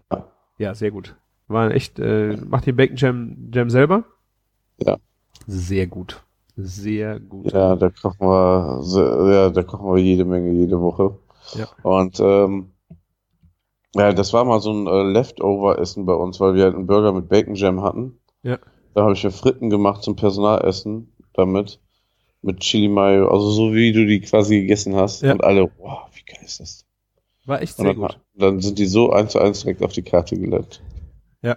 [0.58, 1.16] Ja, sehr gut.
[1.48, 4.04] War echt, äh, macht ihr Bacon Jam, Jam selber?
[4.78, 4.96] Ja.
[5.48, 6.22] Sehr gut.
[6.56, 7.52] Sehr gut.
[7.52, 11.18] Ja, da kochen wir, ja, da kochen wir jede Menge jede Woche.
[11.54, 11.66] Ja.
[11.82, 12.70] Und ähm,
[13.94, 17.12] ja, das war mal so ein äh, Leftover-Essen bei uns, weil wir halt einen Burger
[17.12, 18.18] mit Bacon Jam hatten.
[18.42, 18.58] Ja.
[18.94, 21.80] Da habe ich mir Fritten gemacht zum Personalessen damit.
[22.44, 25.22] Mit Chili Mayo, also so wie du die quasi gegessen hast.
[25.22, 25.32] Ja.
[25.32, 26.84] Und alle, wow, wie geil ist das?
[27.44, 28.20] War echt sehr dann, gut.
[28.34, 30.82] dann sind die so eins zu eins direkt auf die Karte gelandet.
[31.42, 31.56] Ja.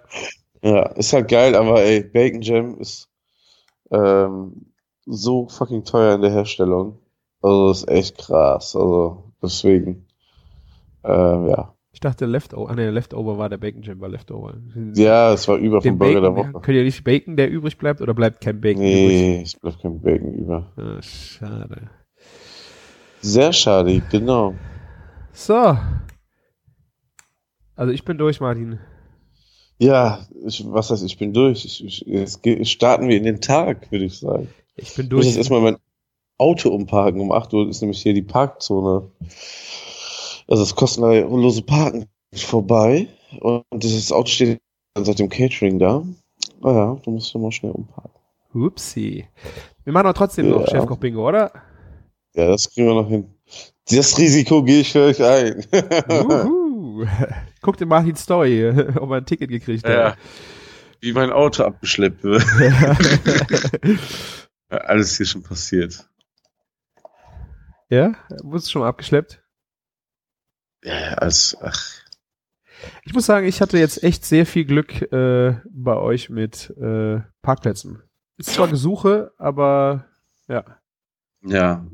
[0.62, 3.10] Ja, ist halt geil, aber ey, Bacon Jam ist
[3.92, 4.74] ähm,
[5.06, 7.00] so fucking teuer in der Herstellung.
[7.42, 8.76] Also das ist echt krass.
[8.76, 10.08] Also deswegen,
[11.04, 11.75] ähm, ja.
[11.96, 14.56] Ich dachte Leftover, ah nee, Leftover war der Bacon Jam, war Leftover.
[14.96, 16.52] Ja, es war über vom Burger der Woche.
[16.52, 19.08] könnt ihr nicht Bacon, der übrig bleibt, oder bleibt kein Bacon übrig?
[19.08, 20.74] Nee, es bleibt kein Bacon über.
[20.76, 21.90] Ah, schade.
[23.22, 24.56] Sehr schade, genau.
[25.32, 25.78] So.
[27.78, 28.78] Also ich bin durch, Martin.
[29.80, 31.64] Ja, ich, was heißt, ich bin durch.
[31.64, 34.50] Ich, ich, jetzt starten wir in den Tag, würde ich sagen.
[34.76, 35.26] Ich bin Ich muss durch.
[35.28, 35.78] jetzt erstmal mein
[36.38, 37.22] Auto umparken.
[37.22, 39.10] Um 8 Uhr ist nämlich hier die Parkzone.
[40.48, 43.08] Also das kostenlose Parken ist vorbei.
[43.40, 44.60] Und das Auto steht
[44.98, 46.04] seit dem Catering da.
[46.62, 48.12] Naja, du musst ja mal schnell umparken.
[48.54, 49.28] Upsi.
[49.84, 50.68] Wir machen aber trotzdem noch Ja.
[50.80, 51.52] Chefkoch Bingo, oder?
[52.36, 53.34] Ja, das kriegen wir noch hin.
[53.90, 55.64] Das Risiko gehe ich für euch ein.
[56.10, 57.06] Uhu.
[57.62, 58.68] Guck dir Martins Story,
[59.00, 60.12] ob er ein Ticket gekriegt ja.
[60.12, 60.18] hat.
[61.02, 62.44] Wie mein Auto abgeschleppt wird.
[64.72, 66.10] Ja, Alles hier schon passiert.
[67.90, 68.14] ja?
[68.42, 69.44] Wurdest du schon mal abgeschleppt?
[70.86, 71.84] Ja, als, ach,
[73.04, 77.22] Ich muss sagen, ich hatte jetzt echt sehr viel Glück äh, bei euch mit äh,
[77.42, 78.02] Parkplätzen.
[78.38, 80.06] Ist zwar Gesuche, aber
[80.48, 80.64] ja.
[81.44, 81.86] Ja.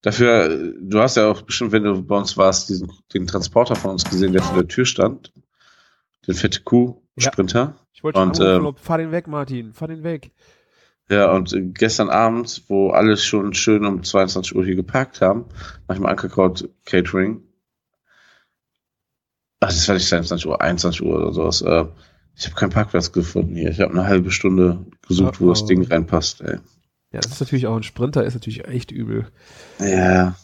[0.00, 3.76] Dafür, äh, du hast ja auch bestimmt, wenn du bei uns warst, diesen, den Transporter
[3.76, 5.32] von uns gesehen, der vor der Tür stand.
[6.26, 7.30] Den fette Kuh, Ja.
[7.30, 7.76] Sprinter.
[7.92, 10.32] Ich wollte schon Und, anrufen, ähm, ob, fahr den weg, Martin, fahr den weg.
[11.08, 15.44] Ja, und äh, gestern Abend, wo alle schon schön um 22 Uhr hier geparkt haben,
[15.86, 17.42] nach dem Ankerkraut Catering,
[19.66, 21.62] das war nicht 22 Uhr, 21 Uhr oder sowas.
[21.62, 21.84] Äh,
[22.36, 23.70] ich habe keinen Parkplatz gefunden hier.
[23.70, 25.66] Ich habe eine halbe Stunde gesucht, Oh, wo das oh.
[25.66, 26.40] Ding reinpasst.
[26.40, 26.58] Ey.
[27.12, 29.28] Ja, das ist natürlich auch ein Sprinter, ist natürlich echt übel.
[29.78, 30.34] Ja,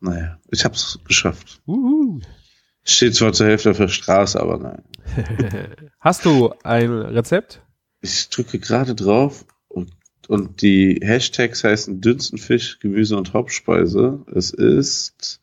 [0.00, 1.60] naja, ich habe es geschafft.
[1.66, 2.20] Uhu.
[2.84, 4.82] Steht zwar zur Hälfte auf der Straße, aber nein.
[6.00, 7.60] Hast du ein Rezept?
[8.00, 9.90] Ich drücke gerade drauf und,
[10.28, 14.24] und die Hashtags heißen Dünstenfisch, Gemüse und Hauptspeise.
[14.34, 15.40] Es ist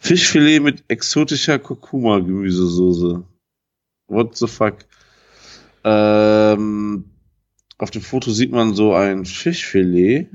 [0.00, 3.22] Fischfilet mit exotischer Kurkuma-Gemüsesoße.
[4.08, 4.78] What the fuck?
[5.84, 7.04] Ähm,
[7.78, 10.28] auf dem Foto sieht man so ein Fischfilet,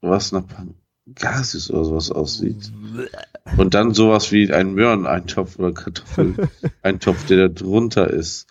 [0.00, 2.72] was nach Pangasius oder sowas aussieht.
[3.56, 8.46] Und dann sowas wie ein Möhreneintopf oder Kartoffeleintopf, der da drunter ist.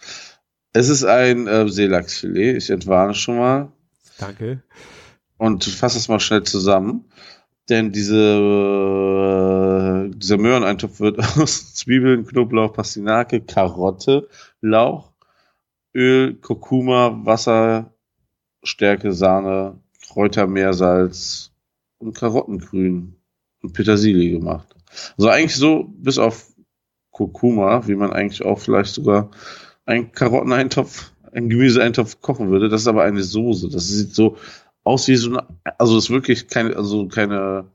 [0.73, 3.71] Es ist ein äh, Seelachsfilet, ich entwarne schon mal
[4.19, 4.61] Danke.
[5.37, 7.05] und fasse es mal schnell zusammen.
[7.69, 9.54] Denn diese, äh,
[10.15, 14.27] dieser Möhreneintopf wird aus Zwiebeln, Knoblauch, Pastinake, Karotte,
[14.61, 15.11] Lauch,
[15.93, 17.93] Öl, Kurkuma, Wasser,
[18.63, 21.51] Stärke, Sahne, Kräuter, Meersalz
[21.97, 23.15] und Karottengrün
[23.61, 24.75] und Petersilie gemacht.
[25.17, 26.53] Also eigentlich so, bis auf
[27.11, 29.31] Kurkuma, wie man eigentlich auch vielleicht sogar
[29.85, 32.69] einen Karotteneintopf, einen Gemüseeintopf kochen würde.
[32.69, 33.69] Das ist aber eine Soße.
[33.69, 34.37] Das sieht so
[34.83, 35.47] aus wie so eine,
[35.77, 37.65] also ist wirklich keine, also keine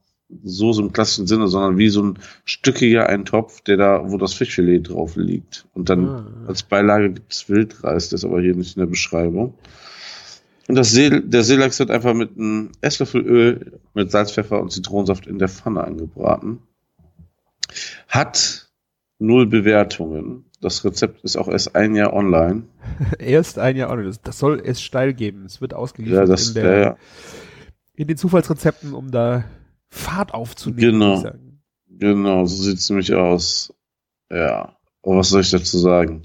[0.44, 4.88] Soße im klassischen Sinne, sondern wie so ein stückiger Eintopf, der da, wo das Fischfilet
[4.88, 5.66] drauf liegt.
[5.74, 6.26] Und dann Ah.
[6.46, 9.54] als Beilage gibt es Wildreis, das ist aber hier nicht in der Beschreibung.
[10.68, 14.70] Und das See, der Seelachs wird einfach mit einem Esslöffel Öl mit Salz, Pfeffer und
[14.70, 16.60] Zitronensaft in der Pfanne angebraten.
[18.08, 18.68] Hat
[19.18, 20.44] null Bewertungen.
[20.60, 22.64] Das Rezept ist auch erst ein Jahr online.
[23.18, 24.08] Erst ein Jahr online.
[24.08, 25.44] Das, das soll es steil geben.
[25.46, 26.96] Es wird ausgeliefert Ja, das, in, der, ja, ja.
[27.94, 29.44] in den Zufallsrezepten, um da
[29.90, 30.80] Fahrt aufzunehmen.
[30.80, 31.32] Genau.
[31.88, 33.74] Genau, so sieht's nämlich aus.
[34.30, 34.76] Ja.
[35.02, 36.22] Und was soll ich dazu sagen?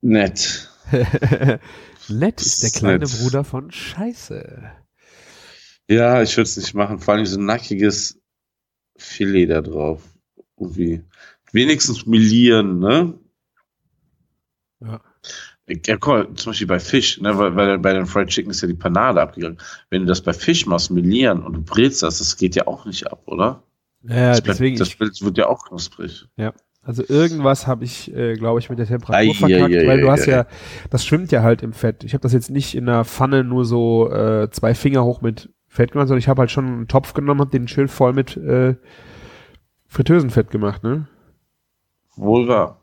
[0.00, 0.70] Nett.
[2.08, 3.18] Nett ist der kleine Nett.
[3.18, 4.70] Bruder von Scheiße.
[5.88, 6.98] Ja, ich würde es nicht machen.
[6.98, 8.20] Vor allem so ein nackiges
[8.96, 10.02] Filet da drauf.
[10.56, 11.02] Irgendwie.
[11.52, 13.18] Wenigstens milieren, ne?
[14.80, 15.00] Ja.
[15.68, 18.60] Ja, guck mal, zum Beispiel bei Fisch, ne, weil, weil bei den Fried Chicken ist
[18.62, 19.58] ja die Panade abgegangen.
[19.90, 22.84] Wenn du das bei Fisch machst, milieren und du brätst das, das geht ja auch
[22.84, 23.62] nicht ab, oder?
[24.04, 24.78] Ja, das, bleibt- deswegen.
[24.78, 26.26] das Ich, wird ja auch knusprig.
[26.82, 30.46] also irgendwas habe ich, äh, glaube ich, mit der Temperatur ei, weil du hast ja,
[30.90, 32.04] das schwimmt ja halt im Fett.
[32.04, 35.50] Ich habe das jetzt nicht in der Pfanne nur so äh, zwei Finger hoch mit
[35.66, 38.36] Fett gemacht, sondern ich habe halt schon einen Topf genommen, hab den schön voll mit
[38.36, 38.76] äh,
[39.88, 41.08] Fritteusenfett gemacht, ne?
[42.16, 42.80] Wohl wahr.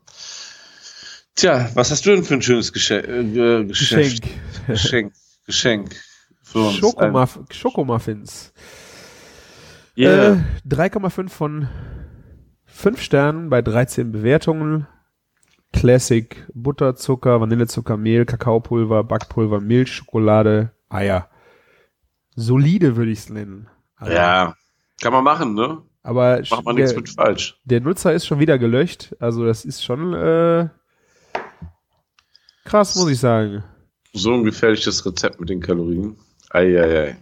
[1.36, 3.08] Tja, was hast du denn für ein schönes Geschenk?
[3.08, 3.66] Äh?
[3.66, 4.22] Geschenk.
[4.68, 5.14] Geschenk.
[5.46, 5.96] Geschenk.
[6.44, 6.76] Für uns.
[6.76, 8.54] Schokomuff Schokomuffins.
[9.98, 10.34] Yeah.
[10.34, 11.68] Äh, 3,5 von
[12.66, 14.88] 5 Sternen bei 13 Bewertungen.
[15.72, 21.30] Classic, Butterzucker, Vanillezucker, Mehl, Kakaopulver, Backpulver, Milch, Schokolade, Eier.
[22.36, 23.68] Solide würde ich es nennen.
[23.96, 24.56] Also, ja.
[25.02, 25.82] Kann man machen, ne?
[26.04, 27.60] Aber Macht man der, nichts mit falsch.
[27.64, 29.16] der Nutzer ist schon wieder gelöscht.
[29.20, 30.70] Also das ist schon äh,
[32.64, 33.64] krass, muss ich sagen.
[34.14, 36.18] So ein gefährliches Rezept mit den Kalorien.
[36.50, 37.18] Eieiei.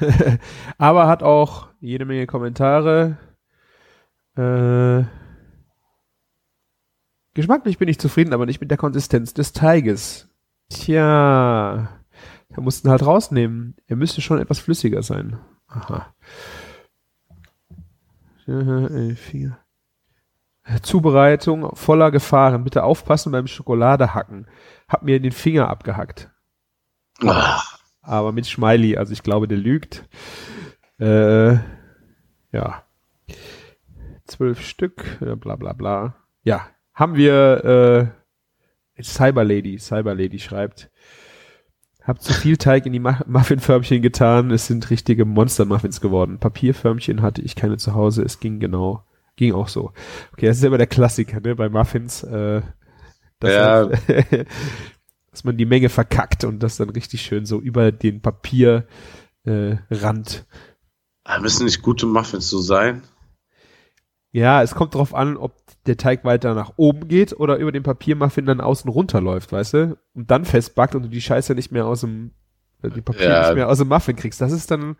[0.78, 3.18] Aber hat auch jede Menge Kommentare.
[4.36, 5.04] Äh,
[7.34, 10.28] geschmacklich bin ich zufrieden, aber nicht mit der Konsistenz des Teiges.
[10.70, 11.88] Tja,
[12.48, 13.76] da mussten halt rausnehmen.
[13.86, 15.38] Er müsste schon etwas flüssiger sein.
[15.68, 16.12] Aha.
[18.46, 19.58] Vier.
[20.82, 22.64] Zubereitung voller Gefahren.
[22.64, 24.46] Bitte aufpassen beim Schokoladehacken.
[24.88, 26.30] Hab mir den Finger abgehackt
[27.22, 27.60] Ah,
[28.02, 30.04] aber mit Smiley, also ich glaube, der lügt.
[30.98, 31.54] Äh,
[32.52, 32.82] ja.
[34.26, 36.14] Zwölf Stück, äh, bla bla bla.
[36.42, 38.12] Ja, haben wir
[38.98, 40.90] äh, Cyber Lady, Cyber Lady schreibt.
[42.02, 46.38] Hab zu viel Teig in die Mu- Muffinförmchen getan, es sind richtige Monster-Muffins geworden.
[46.38, 49.04] Papierförmchen hatte ich keine zu Hause, es ging genau,
[49.36, 49.92] ging auch so.
[50.32, 52.62] Okay, das ist ja immer der Klassiker, ne, bei Muffins, äh,
[53.40, 53.88] dass, Ja.
[53.88, 53.98] halt,
[55.30, 58.86] dass man die Menge verkackt und das dann richtig schön so über den Papierrand
[59.44, 60.46] äh, Rand
[61.26, 63.02] Ah, müssen nicht gute Muffins so sein?
[64.32, 65.54] Ja, es kommt drauf an, ob
[65.86, 69.98] der Teig weiter nach oben geht oder über den Papiermuffin dann außen runterläuft, weißt du?
[70.14, 72.32] Und dann festbackt und du die Scheiße nicht mehr aus dem,
[72.82, 73.40] äh, die Papier Ja.
[73.40, 74.40] nicht mehr aus dem Muffin kriegst.
[74.40, 74.96] Das ist dann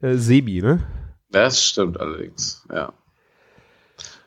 [0.00, 0.80] äh, Semi, ne?
[1.30, 2.92] Das stimmt allerdings, ja.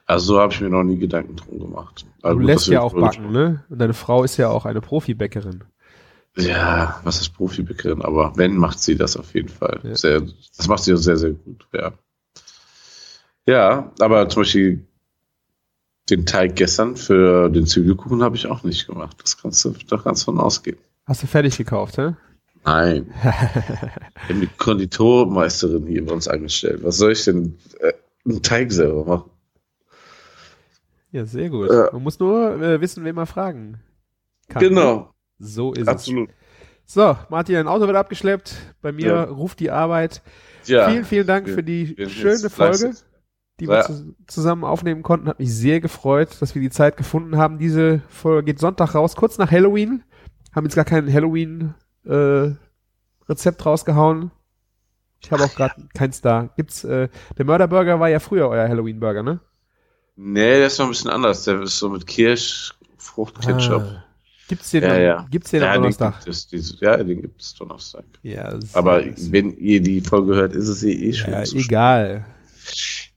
[0.09, 2.03] Also so habe ich mir noch nie Gedanken drum gemacht.
[2.23, 3.63] Aber Du gut, lässt ja auch backen, ne?
[3.69, 5.63] Und deine Frau ist ja auch eine Profibäckerin.
[6.35, 8.01] Ja, was ist Profibäckerin?
[8.01, 9.79] Aber wenn, macht sie das auf jeden Fall.
[9.83, 9.95] Ja.
[9.95, 10.23] Sehr,
[10.57, 11.91] das macht sie sehr, sehr gut, ja.
[13.45, 14.87] Ja, aber zum Beispiel
[16.09, 19.15] Den Teig gestern für den Zwiebelkuchen habe ich auch nicht gemacht.
[19.21, 20.77] Das kannst du doch ganz von ausgehen.
[21.05, 22.15] Hast du fertig gekauft, hä?
[22.65, 23.13] Nein.
[23.21, 26.79] Wir haben die Konditormeisterin hier bei uns angestellt.
[26.81, 27.93] Was soll ich denn äh,
[28.25, 29.29] einen Teig selber machen?
[31.11, 31.69] Ja, sehr gut.
[31.71, 31.89] Ja.
[31.91, 33.79] Man muss nur äh, wissen, wen man fragen
[34.47, 34.61] kann.
[34.61, 36.29] Genau, So ist absolut.
[36.29, 36.35] es.
[36.93, 38.55] So, Martin, dein Auto wird abgeschleppt.
[38.81, 39.23] Bei mir Ja.
[39.23, 40.21] ruft die Arbeit.
[40.65, 42.93] Ja, vielen, vielen Dank wir- für die schöne Folge,
[43.59, 43.83] die wir Ja.
[43.83, 45.27] zu, zusammen aufnehmen konnten.
[45.27, 47.57] Hat mich sehr gefreut, dass wir die Zeit gefunden haben.
[47.59, 50.03] Diese Folge geht Sonntag raus, kurz nach Halloween.
[50.55, 52.51] Haben jetzt gar kein Halloween äh,
[53.27, 54.31] Rezept rausgehauen.
[55.21, 56.49] Ich habe auch gerade keins da.
[56.55, 59.41] Gibt's äh, der Mörderburger war ja früher euer Halloween Burger, ne?
[60.21, 61.45] Nee, der ist noch ein bisschen anders.
[61.45, 63.81] Der ist so mit Kirsch, Fruchtketchup.
[63.83, 64.03] Ah.
[64.49, 65.27] Gibt's den, Ja, am- ja.
[65.31, 66.27] Gibt's den ja, am den Donnerstag?
[66.27, 68.03] es, dieses, ja, den gibt es Donnerstag.
[68.23, 71.31] Ja, Aber wenn ihr die Folge hört, ist es eh, eh schon.
[71.31, 72.25] ja, egal.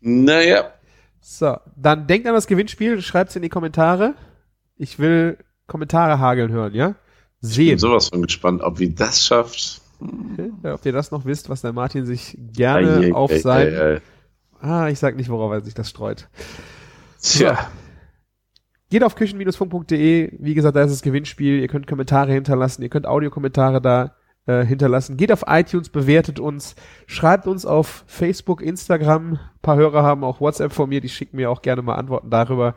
[0.01, 0.73] Naja,
[1.21, 4.15] So, dann denkt an das Gewinnspiel, schreibt's in die Kommentare.
[4.77, 6.91] Ich will Kommentare hageln hören, ja?
[7.41, 7.79] ich bin Sehen.
[7.79, 9.81] sowas von gespannt, ob wir das schafft.
[10.63, 13.39] Ja, ob ihr das noch wisst, was der Martin sich gerne Ei, ei, auf ei,
[13.39, 13.67] sein.
[13.69, 14.01] ei, ei.
[14.61, 16.29] Ah, ich sag nicht, worauf er sich das streut.
[17.23, 17.71] Tja,
[18.93, 20.35] Geht auf küchen-funk.de.
[20.39, 21.61] Wie gesagt, da ist das Gewinnspiel.
[21.61, 22.83] Ihr könnt Kommentare hinterlassen.
[22.83, 24.15] Ihr könnt Audiokommentare da
[24.45, 25.17] äh, hinterlassen.
[25.17, 26.75] Geht auf iTunes, bewertet uns.
[27.07, 29.33] Schreibt uns auf Facebook, Instagram.
[29.33, 31.01] Ein paar Hörer haben auch WhatsApp von mir.
[31.01, 32.75] Die schicken mir auch gerne mal Antworten darüber.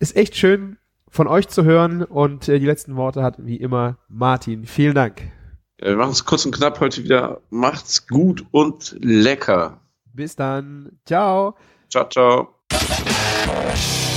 [0.00, 0.76] Ist echt schön
[1.08, 2.02] von euch zu hören.
[2.02, 4.64] Und äh, die letzten Worte hat wie immer Martin.
[4.64, 5.22] Vielen Dank.
[5.80, 7.42] Ja, wir machen es kurz und knapp heute wieder.
[7.50, 9.82] Macht's gut und lecker.
[10.12, 10.98] Bis dann.
[11.04, 11.54] Ciao.
[11.90, 12.63] Ciao, ciao.
[12.76, 14.13] Thank you.